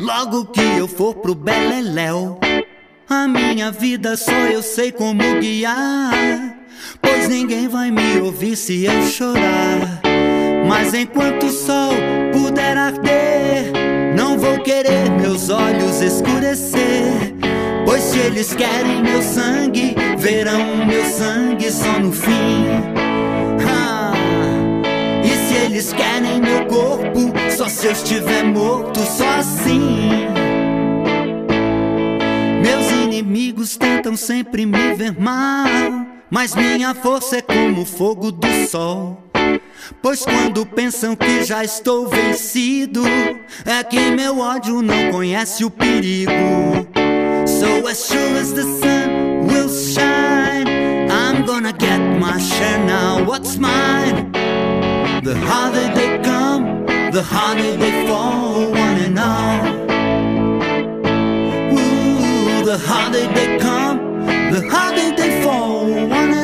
Logo 0.00 0.46
que 0.46 0.60
eu 0.78 0.86
for 0.86 1.14
pro 1.14 1.34
Beleléu, 1.34 2.38
a 3.08 3.26
minha 3.28 3.70
vida 3.70 4.16
só 4.16 4.32
eu 4.32 4.62
sei 4.62 4.92
como 4.92 5.22
guiar. 5.40 6.54
Pois 7.00 7.28
ninguém 7.28 7.68
vai 7.68 7.90
me 7.90 8.18
ouvir 8.20 8.56
se 8.56 8.84
eu 8.84 9.02
chorar. 9.02 10.00
Mas 10.66 10.94
enquanto 10.94 11.46
o 11.46 11.50
sol 11.50 11.92
puder 12.32 12.78
arder, 12.78 13.39
querer 14.62 15.10
meus 15.10 15.50
olhos 15.50 16.00
escurecer. 16.00 17.34
Pois 17.84 18.02
se 18.02 18.18
eles 18.18 18.54
querem 18.54 19.02
meu 19.02 19.22
sangue, 19.22 19.94
verão 20.18 20.86
meu 20.86 21.04
sangue 21.04 21.70
só 21.70 21.98
no 21.98 22.12
fim. 22.12 22.66
Ah, 23.68 24.12
e 25.24 25.28
se 25.28 25.54
eles 25.64 25.92
querem 25.92 26.40
meu 26.40 26.66
corpo, 26.66 27.32
só 27.56 27.68
se 27.68 27.86
eu 27.86 27.92
estiver 27.92 28.44
morto, 28.44 29.00
só 29.00 29.28
assim. 29.38 30.28
Meus 32.62 32.90
inimigos 32.90 33.76
tentam 33.76 34.16
sempre 34.16 34.66
me 34.66 34.94
ver 34.94 35.18
mal, 35.18 35.66
mas 36.30 36.54
minha 36.54 36.94
força 36.94 37.38
é 37.38 37.42
como 37.42 37.82
o 37.82 37.86
fogo 37.86 38.30
do 38.30 38.46
sol. 38.68 39.29
Pois 40.02 40.24
quando 40.24 40.64
pensam 40.64 41.14
que 41.14 41.44
já 41.44 41.64
estou 41.64 42.08
vencido, 42.08 43.02
é 43.64 43.82
que 43.84 44.10
meu 44.10 44.38
ódio 44.38 44.80
não 44.82 45.10
conhece 45.10 45.64
o 45.64 45.70
perigo. 45.70 46.32
So 47.46 47.86
as 47.88 48.06
sure 48.06 48.38
as 48.38 48.52
the 48.52 48.62
sun 48.62 49.46
will 49.46 49.68
shine, 49.68 50.66
I'm 51.10 51.44
gonna 51.44 51.72
get 51.72 51.98
my 52.18 52.38
share 52.38 52.78
now. 52.78 53.24
What's 53.24 53.56
mine? 53.56 54.30
The 55.22 55.34
harder 55.46 55.92
they 55.94 56.18
come 56.22 56.80
the 57.12 57.22
harder 57.22 57.76
they 57.76 58.06
fall, 58.06 58.70
one 58.70 58.98
and 59.06 59.18
all. 59.18 59.66
Ooh, 61.72 62.64
the 62.64 62.78
harder 62.78 63.26
they 63.34 63.58
come, 63.58 64.26
the 64.52 64.68
harder 64.70 65.16
they 65.16 65.42
fall, 65.42 65.86
one 65.86 66.12
and 66.12 66.34
all. 66.34 66.39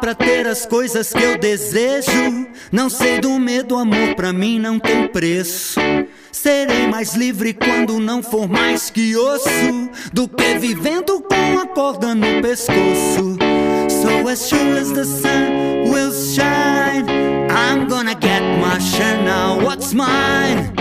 Pra 0.00 0.14
ter 0.14 0.46
as 0.46 0.64
coisas 0.64 1.12
que 1.12 1.22
eu 1.22 1.38
desejo. 1.38 2.46
Não 2.70 2.88
sei 2.88 3.20
do 3.20 3.38
medo, 3.38 3.76
amor 3.76 4.14
pra 4.14 4.32
mim 4.32 4.58
não 4.58 4.78
tem 4.78 5.08
preço. 5.08 5.80
Serei 6.32 6.86
mais 6.86 7.14
livre 7.14 7.52
quando 7.52 7.98
não 7.98 8.22
for 8.22 8.48
mais 8.48 8.90
que 8.90 9.16
osso 9.16 9.90
do 10.12 10.28
que 10.28 10.58
vivendo 10.58 11.20
com 11.20 11.58
a 11.58 11.66
corda 11.66 12.14
no 12.14 12.40
pescoço. 12.40 13.36
So 13.88 14.28
as 14.28 14.48
sure 14.48 14.78
as 14.78 14.92
the 14.92 15.04
sun 15.04 15.90
will 15.90 16.12
shine, 16.12 17.06
I'm 17.50 17.88
gonna 17.88 18.14
get 18.14 18.42
my 18.60 18.78
share 18.78 19.22
now. 19.22 19.58
What's 19.60 19.92
mine? 19.92 20.72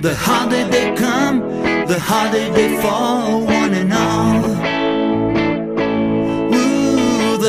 The 0.00 0.14
harder 0.14 0.66
they 0.68 0.94
come, 0.94 1.40
the 1.86 1.98
harder 1.98 2.50
they 2.52 2.80
fall, 2.80 3.42
one 3.42 3.74
and 3.74 3.92
all 3.92 4.81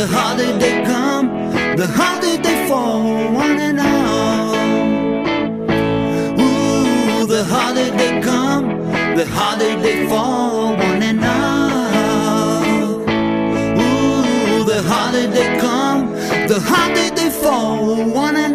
the 0.03 0.09
harder 0.09 0.51
they 0.57 0.83
come, 0.83 1.27
the 1.77 1.87
harder 1.87 2.35
they 2.43 2.67
fall, 2.67 3.03
one 3.33 3.57
and 3.57 3.79
all. 3.79 4.53
Ooh, 6.41 7.25
the 7.25 7.45
harder 7.45 7.89
they 7.99 8.19
come, 8.21 8.65
the 9.15 9.25
harder 9.25 9.77
they 9.81 10.05
fall, 10.09 10.75
one 10.75 11.03
and 11.09 11.23
all. 11.23 12.63
Ooh, 13.79 14.65
the 14.65 14.81
harder 14.91 15.25
they 15.27 15.57
come, 15.57 16.11
the 16.49 16.59
harder 16.59 17.09
they 17.15 17.29
fall, 17.29 17.95
one 18.11 18.35
and 18.35 18.47
all. 18.47 18.52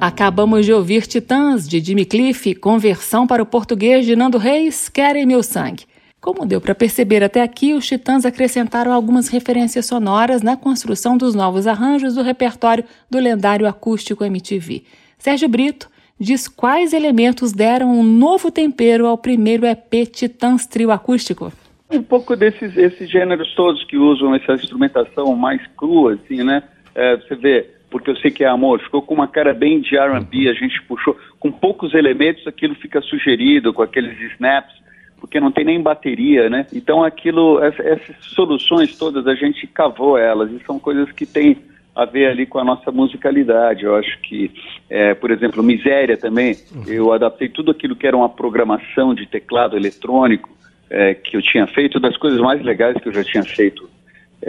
Acabamos 0.00 0.64
de 0.64 0.72
ouvir 0.72 1.06
Titãs, 1.06 1.68
de 1.68 1.78
Jimmy 1.78 2.06
Cliff, 2.06 2.54
conversão 2.54 3.26
para 3.26 3.42
o 3.42 3.46
português 3.46 4.06
de 4.06 4.16
Nando 4.16 4.38
Reis, 4.38 4.88
Querem 4.88 5.26
Meu 5.26 5.42
Sangue. 5.42 5.84
Como 6.22 6.46
deu 6.46 6.58
para 6.58 6.74
perceber 6.74 7.22
até 7.22 7.42
aqui, 7.42 7.74
os 7.74 7.86
Titãs 7.86 8.24
acrescentaram 8.24 8.94
algumas 8.94 9.28
referências 9.28 9.84
sonoras 9.84 10.40
na 10.40 10.56
construção 10.56 11.18
dos 11.18 11.34
novos 11.34 11.66
arranjos 11.66 12.14
do 12.14 12.22
repertório 12.22 12.82
do 13.10 13.18
lendário 13.18 13.66
acústico 13.66 14.24
MTV. 14.24 14.84
Sérgio 15.18 15.50
Brito 15.50 15.86
diz 16.18 16.48
quais 16.48 16.94
elementos 16.94 17.52
deram 17.52 17.92
um 17.92 18.02
novo 18.02 18.50
tempero 18.50 19.06
ao 19.06 19.18
primeiro 19.18 19.66
EP 19.66 20.06
Titãs 20.10 20.66
Trio 20.66 20.90
Acústico. 20.90 21.52
Um 21.90 22.02
pouco 22.02 22.34
desses 22.34 22.74
esses 22.74 23.10
gêneros 23.10 23.54
todos 23.54 23.84
que 23.84 23.98
usam 23.98 24.34
essa 24.34 24.54
instrumentação 24.54 25.36
mais 25.36 25.60
crua, 25.76 26.14
assim, 26.14 26.42
né? 26.42 26.62
É, 26.94 27.16
você 27.18 27.34
vê 27.34 27.79
porque 27.90 28.10
eu 28.10 28.16
sei 28.16 28.30
que 28.30 28.44
é 28.44 28.48
amor, 28.48 28.80
ficou 28.80 29.02
com 29.02 29.14
uma 29.14 29.28
cara 29.28 29.52
bem 29.52 29.80
de 29.80 29.96
R&B, 29.96 30.48
a 30.48 30.54
gente 30.54 30.80
puxou 30.82 31.16
com 31.38 31.50
poucos 31.50 31.92
elementos, 31.94 32.46
aquilo 32.46 32.74
fica 32.74 33.00
sugerido 33.00 33.72
com 33.72 33.82
aqueles 33.82 34.18
snaps, 34.32 34.74
porque 35.18 35.40
não 35.40 35.50
tem 35.50 35.64
nem 35.64 35.82
bateria, 35.82 36.48
né? 36.48 36.66
Então 36.72 37.02
aquilo, 37.02 37.62
essas 37.62 38.16
soluções 38.20 38.96
todas 38.96 39.26
a 39.26 39.34
gente 39.34 39.66
cavou 39.66 40.16
elas 40.16 40.50
e 40.50 40.64
são 40.64 40.78
coisas 40.78 41.10
que 41.12 41.26
têm 41.26 41.58
a 41.94 42.04
ver 42.04 42.28
ali 42.28 42.46
com 42.46 42.58
a 42.58 42.64
nossa 42.64 42.90
musicalidade. 42.90 43.84
Eu 43.84 43.96
acho 43.96 44.18
que, 44.20 44.50
é, 44.88 45.12
por 45.12 45.30
exemplo, 45.30 45.62
Miséria 45.62 46.16
também, 46.16 46.56
eu 46.86 47.12
adaptei 47.12 47.48
tudo 47.48 47.72
aquilo 47.72 47.96
que 47.96 48.06
era 48.06 48.16
uma 48.16 48.28
programação 48.28 49.14
de 49.14 49.26
teclado 49.26 49.76
eletrônico 49.76 50.48
é, 50.88 51.14
que 51.14 51.36
eu 51.36 51.42
tinha 51.42 51.66
feito, 51.66 52.00
das 52.00 52.16
coisas 52.16 52.40
mais 52.40 52.62
legais 52.62 52.96
que 52.96 53.08
eu 53.08 53.12
já 53.12 53.22
tinha 53.22 53.44
feito 53.44 53.88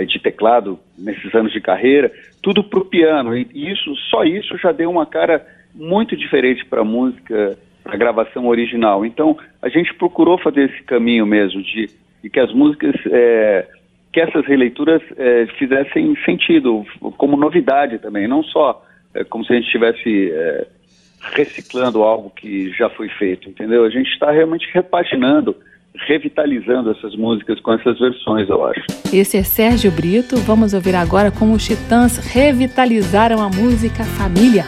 de 0.08 0.20
teclado 0.20 0.80
nesses 0.98 1.34
anos 1.36 1.52
de 1.52 1.60
carreira, 1.60 2.12
tudo 2.42 2.64
para 2.64 2.80
o 2.80 2.86
piano. 2.86 3.36
E 3.36 3.48
isso, 3.54 3.96
só 4.10 4.24
isso 4.24 4.58
já 4.58 4.72
deu 4.72 4.90
uma 4.90 5.06
cara 5.06 5.46
muito 5.74 6.16
diferente 6.16 6.66
para 6.66 6.82
a 6.82 6.86
música, 6.86 7.58
para 7.84 7.94
a 7.94 7.98
gravação 7.98 8.48
original. 8.48 9.06
Então, 9.06 9.38
a 9.62 9.70
gente 9.70 9.94
procurou 9.94 10.38
fazer 10.38 10.70
esse 10.70 10.84
caminho 10.84 11.26
mesmo 11.26 11.62
de, 11.62 11.90
de 12.24 12.30
que 12.30 12.40
as 12.40 12.54
músicas 12.54 12.96
é, 13.12 13.68
que 14.12 14.20
essas 14.20 14.46
releituras 14.46 15.02
é, 15.18 15.46
fizessem 15.58 16.16
sentido, 16.26 16.86
como 17.18 17.38
novidade 17.38 17.98
também, 18.00 18.28
não 18.28 18.44
só 18.44 18.86
é, 19.14 19.24
como 19.24 19.46
se 19.46 19.54
a 19.54 19.56
gente 19.56 19.66
estivesse 19.66 20.34
reciclando 21.34 22.02
algo 22.02 22.30
que 22.32 22.72
já 22.74 22.90
foi 22.90 23.08
feito, 23.10 23.48
entendeu? 23.48 23.86
A 23.86 23.90
gente 23.90 24.10
está 24.10 24.32
realmente 24.32 24.68
repaginando, 24.74 25.56
revitalizando 25.96 26.92
essas 26.92 27.16
músicas 27.16 27.60
com 27.62 27.74
essas 27.74 28.00
versões, 28.00 28.50
eu 28.50 28.66
acho. 28.66 28.82
Esse 29.14 29.38
é 29.38 29.44
Sérgio 29.44 29.92
Brito, 29.92 30.38
vamos 30.38 30.74
ouvir 30.74 30.96
agora 30.96 31.32
como 31.32 31.54
os 31.54 31.66
Titãs 31.66 32.18
revitalizaram 32.18 33.42
a 33.42 33.50
música 33.50 34.04
Família. 34.04 34.66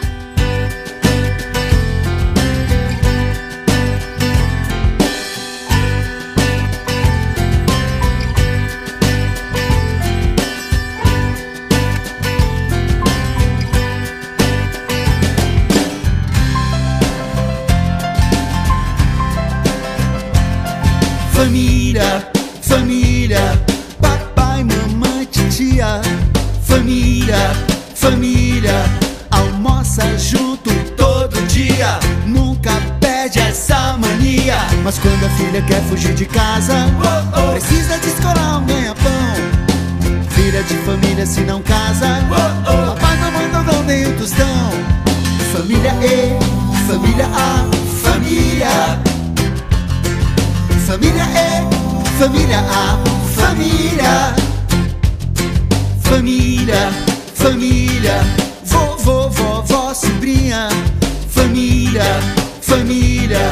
Mas 34.84 34.98
quando 34.98 35.24
a 35.24 35.30
filha 35.30 35.62
quer 35.62 35.80
fugir 35.84 36.12
de 36.12 36.26
casa, 36.26 36.74
oh, 37.00 37.40
oh. 37.40 37.52
precisa 37.52 37.98
de 37.98 38.08
escolar 38.08 38.58
um 38.58 38.66
ganha-pão. 38.66 39.34
Filha 40.28 40.62
de 40.62 40.74
família 40.84 41.24
se 41.24 41.40
não 41.40 41.62
casa, 41.62 42.20
oh, 42.30 42.94
papai, 42.94 43.16
mamãe 43.16 43.48
não 43.50 43.64
dão 43.64 43.82
nem 43.84 44.06
o 44.06 44.18
tostão. 44.18 44.46
Família 45.54 45.90
E, 46.02 46.38
família 46.86 47.26
A, 47.32 47.64
família. 48.02 49.00
Família 50.86 51.24
E, 51.32 52.18
família 52.18 52.60
A, 52.60 52.98
família. 53.40 54.34
Família, 56.02 56.92
família. 57.32 58.20
Vovô, 58.66 59.30
vovó, 59.30 59.94
sobrinha. 59.94 60.68
Família, 61.30 62.04
família. 62.60 63.50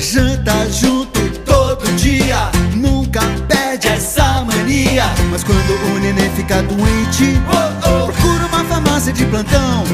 Janta 0.00 0.70
junto 0.70 1.20
todo 1.44 1.84
dia. 1.96 2.50
Nunca 2.74 3.20
perde 3.48 3.88
essa 3.88 4.42
mania. 4.42 5.04
Mas 5.30 5.42
quando 5.42 5.94
o 5.94 5.98
neném 5.98 6.30
fica 6.30 6.62
doente, 6.62 7.40
oh, 7.48 7.88
oh. 7.88 8.12
procura 8.12 8.46
uma 8.46 8.64
farmácia 8.64 9.12
de 9.12 9.24
plantão. 9.26 9.84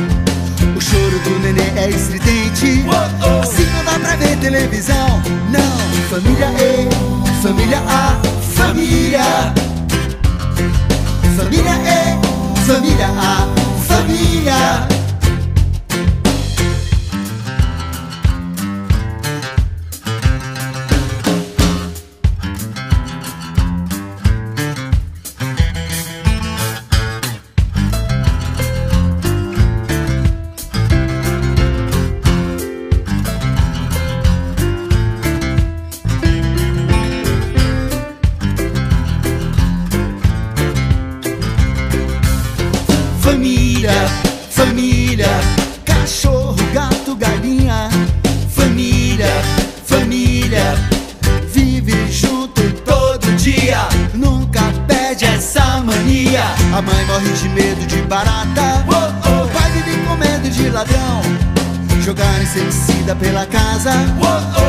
O 0.77 0.81
choro 0.81 1.19
do 1.21 1.39
neném 1.41 1.73
é 1.77 1.91
estridente. 1.91 2.85
Assim 3.43 3.67
não 3.77 3.85
dá 3.85 3.99
pra 3.99 4.17
ver 4.17 4.37
televisão. 4.39 5.23
Não. 5.51 5.73
Família 6.11 6.51
E, 6.59 7.43
família 7.43 7.79
A, 7.89 8.21
família. 8.55 9.55
Família 11.37 11.73
E, 11.87 12.67
família 12.67 13.07
A, 13.07 13.49
família. 13.87 14.92
pela 63.23 63.47
casa. 63.47 64.62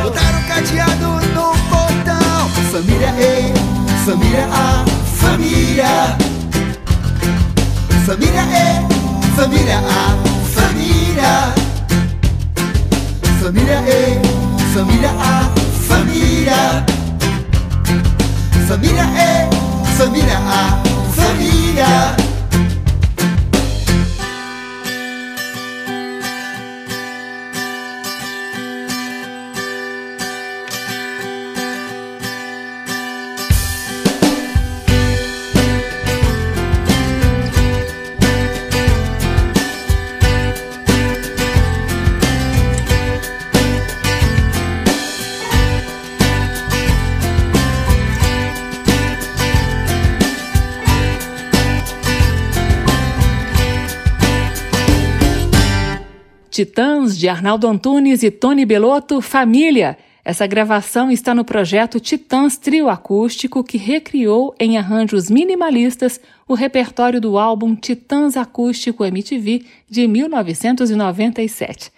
Titãs 56.53 57.17
de 57.17 57.27
Arnaldo 57.27 57.67
Antunes 57.67 58.21
e 58.21 58.29
Tony 58.29 58.63
Belotto, 58.63 59.19
Família. 59.21 59.97
Essa 60.23 60.45
gravação 60.45 61.09
está 61.09 61.33
no 61.33 61.43
projeto 61.43 61.99
Titãs 61.99 62.57
Trio 62.57 62.89
Acústico, 62.89 63.63
que 63.63 63.75
recriou 63.75 64.53
em 64.59 64.77
arranjos 64.77 65.31
minimalistas 65.31 66.21
o 66.47 66.53
repertório 66.53 67.19
do 67.19 67.39
álbum 67.39 67.73
Titãs 67.73 68.37
Acústico 68.37 69.03
MTV 69.03 69.65
de 69.89 70.07
1997. 70.07 71.91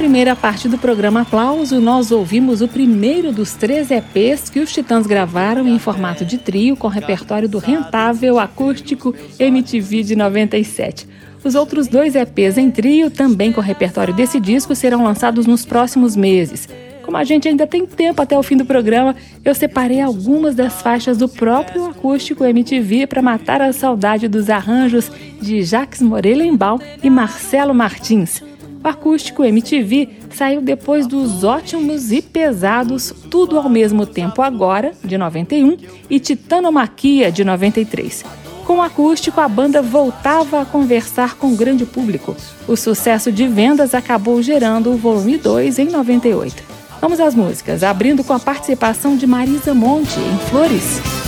primeira 0.00 0.34
parte 0.34 0.66
do 0.66 0.78
programa 0.78 1.20
Aplauso, 1.20 1.78
nós 1.78 2.10
ouvimos 2.10 2.62
o 2.62 2.68
primeiro 2.68 3.32
dos 3.32 3.52
três 3.52 3.90
EPs 3.90 4.48
que 4.48 4.58
os 4.58 4.72
Titãs 4.72 5.06
gravaram 5.06 5.68
em 5.68 5.78
formato 5.78 6.24
de 6.24 6.38
trio, 6.38 6.74
com 6.74 6.88
repertório 6.88 7.46
do 7.46 7.58
rentável 7.58 8.38
acústico 8.38 9.14
MTV 9.38 10.02
de 10.02 10.16
97. 10.16 11.06
Os 11.44 11.54
outros 11.54 11.86
dois 11.86 12.14
EPs 12.14 12.56
em 12.56 12.70
trio, 12.70 13.10
também 13.10 13.52
com 13.52 13.60
repertório 13.60 14.14
desse 14.14 14.40
disco, 14.40 14.74
serão 14.74 15.04
lançados 15.04 15.44
nos 15.44 15.66
próximos 15.66 16.16
meses. 16.16 16.66
Como 17.02 17.18
a 17.18 17.22
gente 17.22 17.46
ainda 17.46 17.66
tem 17.66 17.84
tempo 17.84 18.22
até 18.22 18.38
o 18.38 18.42
fim 18.42 18.56
do 18.56 18.64
programa, 18.64 19.14
eu 19.44 19.54
separei 19.54 20.00
algumas 20.00 20.54
das 20.54 20.80
faixas 20.80 21.18
do 21.18 21.28
próprio 21.28 21.84
acústico 21.84 22.42
MTV 22.42 23.06
para 23.06 23.20
matar 23.20 23.60
a 23.60 23.70
saudade 23.70 24.28
dos 24.28 24.48
arranjos 24.48 25.12
de 25.42 25.62
Jacques 25.62 26.00
Morelenbaum 26.00 26.78
e 27.02 27.10
Marcelo 27.10 27.74
Martins. 27.74 28.42
O 28.82 28.88
acústico 28.88 29.44
MTV 29.44 30.08
saiu 30.30 30.62
depois 30.62 31.06
dos 31.06 31.44
ótimos 31.44 32.10
e 32.12 32.22
pesados 32.22 33.12
Tudo 33.30 33.58
ao 33.58 33.68
Mesmo 33.68 34.06
Tempo 34.06 34.40
Agora, 34.40 34.92
de 35.04 35.18
91, 35.18 35.76
e 36.08 36.18
Titanomaquia, 36.18 37.30
de 37.30 37.44
93. 37.44 38.24
Com 38.64 38.78
o 38.78 38.82
acústico, 38.82 39.40
a 39.40 39.48
banda 39.48 39.82
voltava 39.82 40.62
a 40.62 40.64
conversar 40.64 41.36
com 41.36 41.52
o 41.52 41.56
grande 41.56 41.84
público. 41.84 42.34
O 42.66 42.76
sucesso 42.76 43.30
de 43.30 43.46
vendas 43.46 43.94
acabou 43.94 44.40
gerando 44.42 44.92
o 44.92 44.96
volume 44.96 45.36
2 45.36 45.78
em 45.78 45.86
98. 45.86 46.62
Vamos 47.00 47.20
às 47.20 47.34
músicas, 47.34 47.82
abrindo 47.82 48.24
com 48.24 48.32
a 48.32 48.38
participação 48.38 49.16
de 49.16 49.26
Marisa 49.26 49.74
Monte 49.74 50.18
em 50.20 50.38
Flores. 50.48 51.19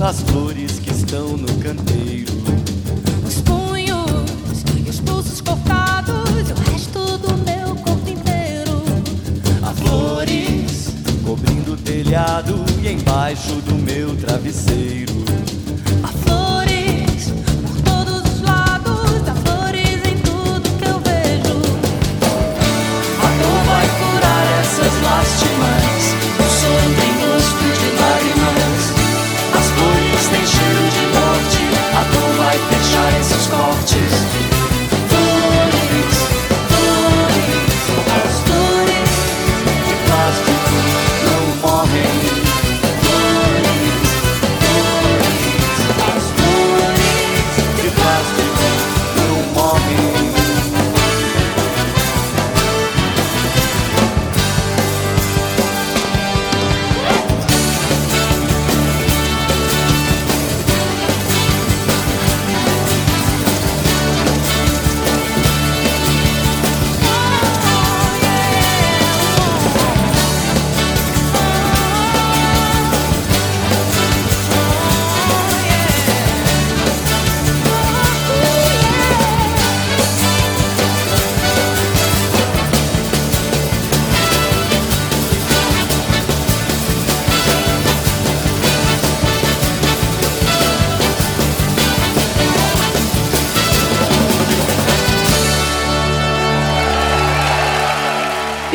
As 0.00 0.22
flores 0.22 0.78
que 0.78 0.90
estão 0.90 1.36
no 1.36 1.48
canteiro. 1.60 1.97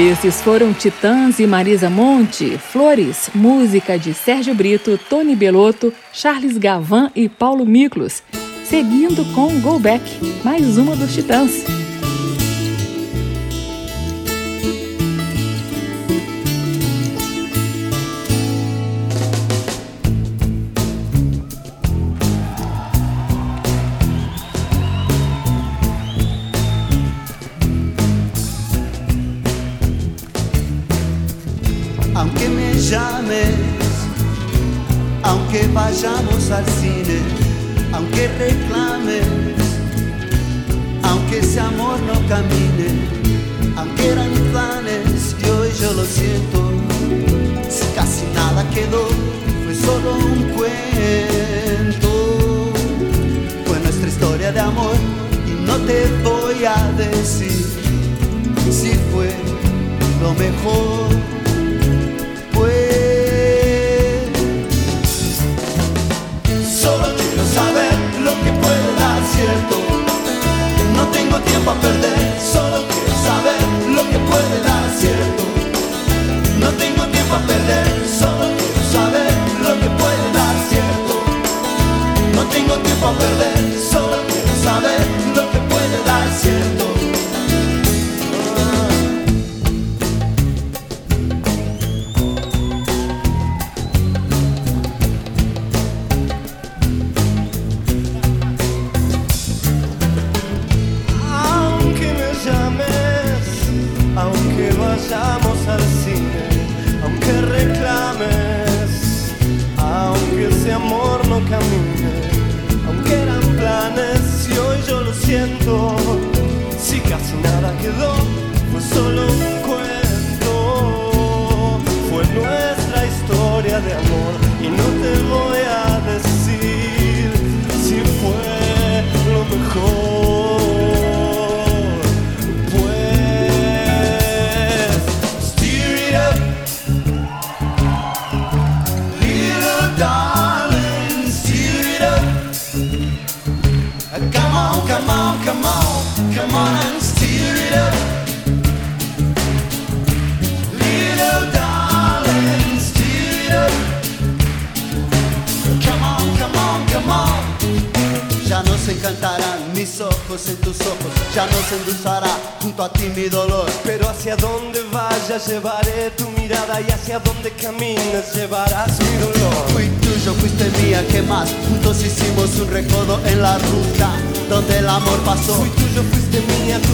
Esses 0.03 0.41
foram 0.41 0.73
Titãs 0.73 1.39
e 1.39 1.47
Marisa 1.47 1.89
Monte, 1.89 2.57
Flores, 2.57 3.29
música 3.33 3.97
de 3.97 4.13
Sérgio 4.13 4.53
Brito, 4.53 4.99
Tony 5.09 5.33
Belotto, 5.33 5.93
Charles 6.11 6.57
Gavan 6.57 7.09
e 7.15 7.29
Paulo 7.29 7.65
Miklos. 7.65 8.21
Seguindo 8.65 9.23
com 9.33 9.61
Go 9.61 9.79
Back, 9.79 10.03
mais 10.43 10.77
uma 10.77 10.93
dos 10.93 11.13
Titãs. 11.13 11.63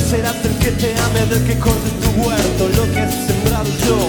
Serás 0.10 0.36
el 0.44 0.58
que 0.58 0.72
te 0.72 0.90
ame, 1.06 1.22
del 1.28 1.44
que 1.46 1.56
corte 1.60 1.90
tu 2.02 2.10
huerto, 2.22 2.64
lo 2.78 2.84
que 2.94 3.04
he 3.04 3.12
sembrado 3.28 3.70
yo. 3.86 4.00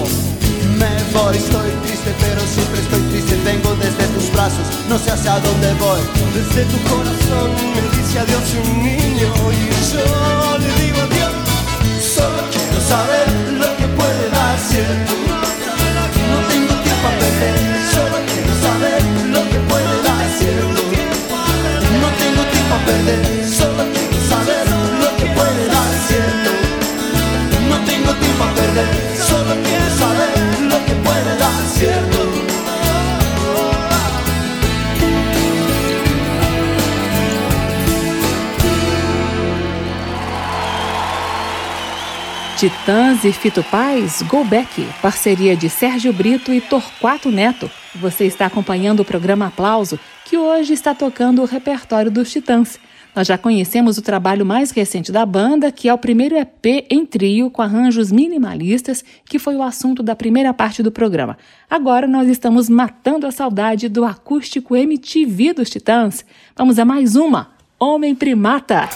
Me 0.80 0.88
voy, 1.12 1.36
estoy 1.36 1.70
triste, 1.84 2.10
pero 2.24 2.40
siempre 2.40 2.80
estoy 2.80 3.02
triste. 3.12 3.36
Vengo 3.44 3.76
desde 3.76 4.06
tus 4.14 4.32
brazos, 4.32 4.64
no 4.88 4.98
sé 4.98 5.10
hacia 5.10 5.38
dónde 5.40 5.74
voy. 5.74 6.00
Desde 6.32 6.64
tu 6.72 6.78
corazón 6.88 7.50
me 7.76 7.82
dice 7.96 8.18
adiós 8.18 8.48
un 8.64 8.82
niño 8.82 9.28
y 9.52 9.62
yo 9.92 10.56
le 10.64 10.70
digo 10.80 11.00
adiós. 11.04 11.34
Solo 12.00 12.40
quiero 12.48 12.80
saber 12.80 13.26
lo 13.60 13.68
que 13.76 13.86
puede 13.98 14.24
dar 14.32 14.56
cierto. 14.58 15.12
No 16.32 16.38
tengo 16.48 16.74
tiempo 16.80 17.06
a 17.10 17.14
perder, 17.20 17.56
solo 17.92 18.16
quiero 18.30 18.52
saber 18.64 19.00
lo 19.34 19.42
que 19.50 19.58
puede 19.68 19.92
dar 20.08 20.26
cierto. 20.38 20.80
No 22.02 22.08
tengo 22.22 22.42
tiempo 22.54 22.72
a 22.72 22.80
perder, 22.88 23.20
perder, 28.72 29.16
solo 29.16 29.54
quiero 29.62 29.90
saber 29.90 30.30
lo 30.70 30.84
que 30.84 30.94
puede 31.02 31.36
dar 31.36 31.62
cierto. 31.74 32.30
Titãs 42.56 43.24
e 43.24 43.32
Fito 43.32 43.62
Paz, 43.64 44.20
Go 44.22 44.44
Back, 44.44 44.86
parceria 45.00 45.56
de 45.56 45.70
Sérgio 45.70 46.12
Brito 46.12 46.52
e 46.52 46.60
Torquato 46.60 47.30
Neto. 47.30 47.70
Você 47.94 48.26
está 48.26 48.46
acompanhando 48.46 49.00
o 49.00 49.04
programa 49.04 49.46
Aplauso, 49.46 49.98
que 50.26 50.36
hoje 50.36 50.74
está 50.74 50.94
tocando 50.94 51.40
o 51.40 51.46
repertório 51.46 52.10
dos 52.10 52.30
Titãs. 52.30 52.78
Nós 53.14 53.26
já 53.26 53.36
conhecemos 53.36 53.98
o 53.98 54.02
trabalho 54.02 54.46
mais 54.46 54.70
recente 54.70 55.10
da 55.10 55.26
banda, 55.26 55.72
que 55.72 55.88
é 55.88 55.94
o 55.94 55.98
primeiro 55.98 56.36
EP 56.36 56.86
em 56.88 57.04
trio 57.04 57.50
com 57.50 57.60
arranjos 57.60 58.12
minimalistas, 58.12 59.04
que 59.24 59.38
foi 59.38 59.56
o 59.56 59.62
assunto 59.62 60.02
da 60.02 60.14
primeira 60.14 60.54
parte 60.54 60.82
do 60.82 60.92
programa. 60.92 61.36
Agora 61.68 62.06
nós 62.06 62.28
estamos 62.28 62.68
matando 62.68 63.26
a 63.26 63.32
saudade 63.32 63.88
do 63.88 64.04
acústico 64.04 64.76
MTV 64.76 65.54
dos 65.54 65.70
Titãs. 65.70 66.24
Vamos 66.56 66.78
a 66.78 66.84
mais 66.84 67.16
uma: 67.16 67.50
Homem 67.78 68.14
Primata. 68.14 68.88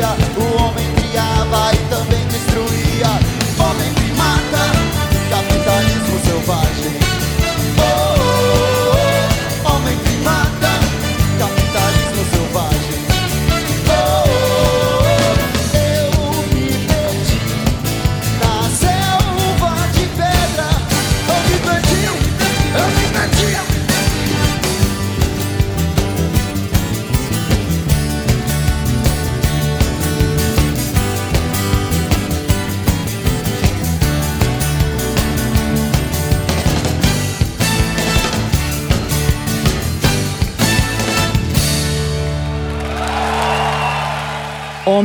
Sabia 0.00 0.49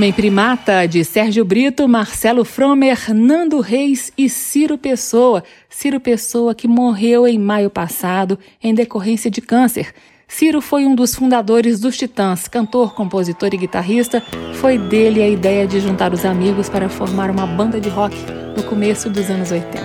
Homem 0.05 0.13
Primata, 0.13 0.85
de 0.85 1.03
Sérgio 1.03 1.43
Brito, 1.43 1.87
Marcelo 1.87 2.45
Fromer, 2.45 3.11
Nando 3.11 3.59
Reis 3.59 4.13
e 4.15 4.29
Ciro 4.29 4.77
Pessoa. 4.77 5.43
Ciro 5.67 5.99
Pessoa 5.99 6.53
que 6.53 6.67
morreu 6.67 7.27
em 7.27 7.39
maio 7.39 7.71
passado 7.71 8.37
em 8.61 8.71
decorrência 8.71 9.31
de 9.31 9.41
câncer. 9.41 9.91
Ciro 10.27 10.61
foi 10.61 10.85
um 10.85 10.93
dos 10.93 11.15
fundadores 11.15 11.79
dos 11.79 11.97
Titãs, 11.97 12.47
cantor, 12.47 12.93
compositor 12.93 13.49
e 13.51 13.57
guitarrista. 13.57 14.21
Foi 14.61 14.77
dele 14.77 15.23
a 15.23 15.27
ideia 15.27 15.65
de 15.65 15.79
juntar 15.79 16.13
os 16.13 16.23
amigos 16.23 16.69
para 16.69 16.87
formar 16.87 17.31
uma 17.31 17.47
banda 17.47 17.81
de 17.81 17.89
rock. 17.89 18.15
no 18.55 18.61
começo 18.61 19.09
dos 19.09 19.27
anos 19.31 19.49
80. 19.49 19.79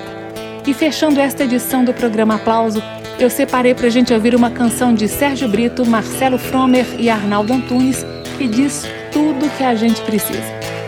E 0.66 0.75
fechando 0.75 1.18
esta 1.18 1.45
edição 1.45 1.83
do 1.83 1.95
programa 1.95 2.35
Aplauso, 2.35 2.83
eu 3.21 3.29
separei 3.29 3.75
para 3.75 3.87
a 3.87 3.91
gente 3.91 4.14
ouvir 4.14 4.35
uma 4.35 4.51
canção 4.51 4.95
de 4.95 5.07
Sérgio 5.07 5.47
Brito, 5.47 5.85
Marcelo 5.85 6.39
Fromer 6.39 6.87
e 6.99 7.11
Arnaldo 7.11 7.53
Antunes 7.53 8.05
que 8.39 8.49
diz 8.49 8.85
tudo 9.12 9.51
que 9.59 9.62
a 9.62 9.75
gente 9.75 10.01
precisa. 10.01 10.80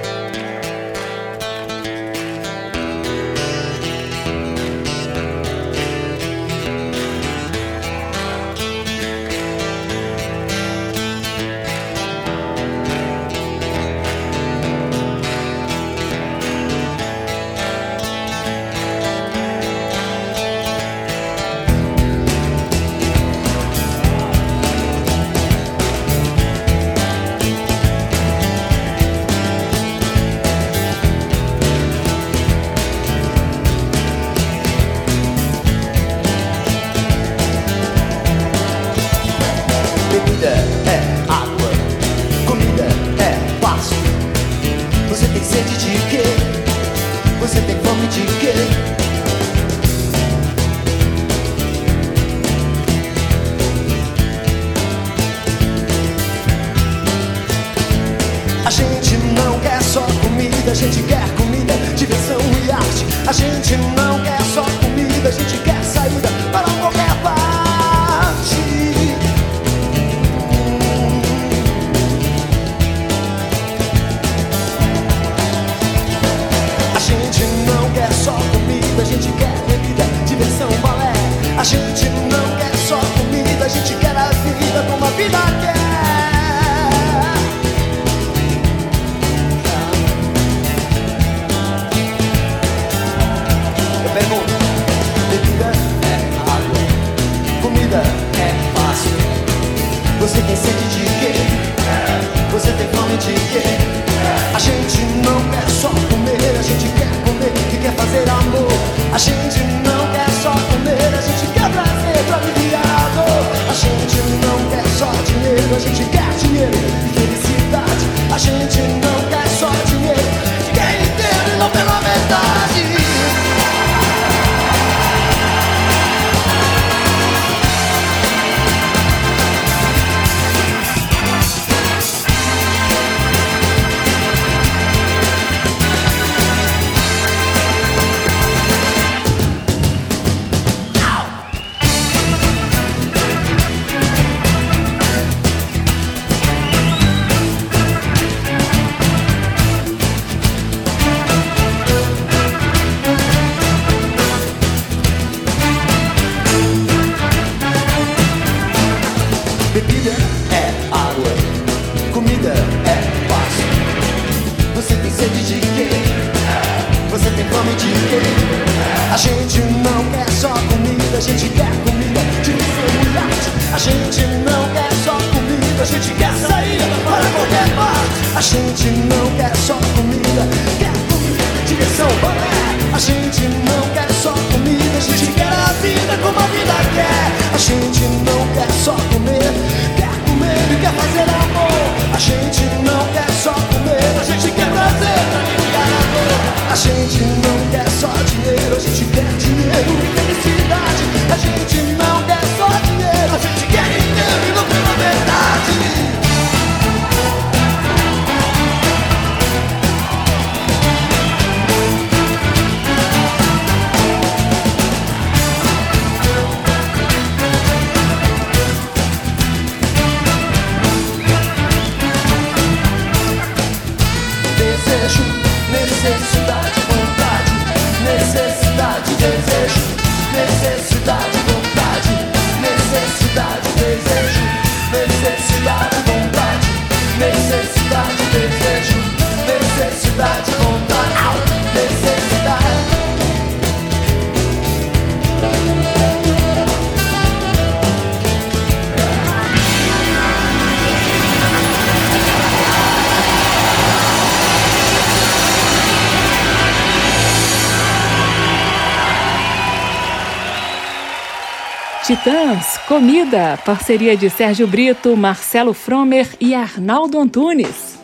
Titãs, 262.13 262.77
Comida, 262.87 263.59
parceria 263.65 264.15
de 264.15 264.29
Sérgio 264.29 264.67
Brito, 264.67 265.17
Marcelo 265.17 265.73
Fromer 265.73 266.29
e 266.39 266.55
Arnaldo 266.55 267.19
Antunes. 267.19 267.99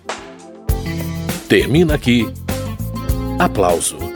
Termina 1.49 1.95
aqui. 1.95 2.27
Aplauso. 3.39 4.16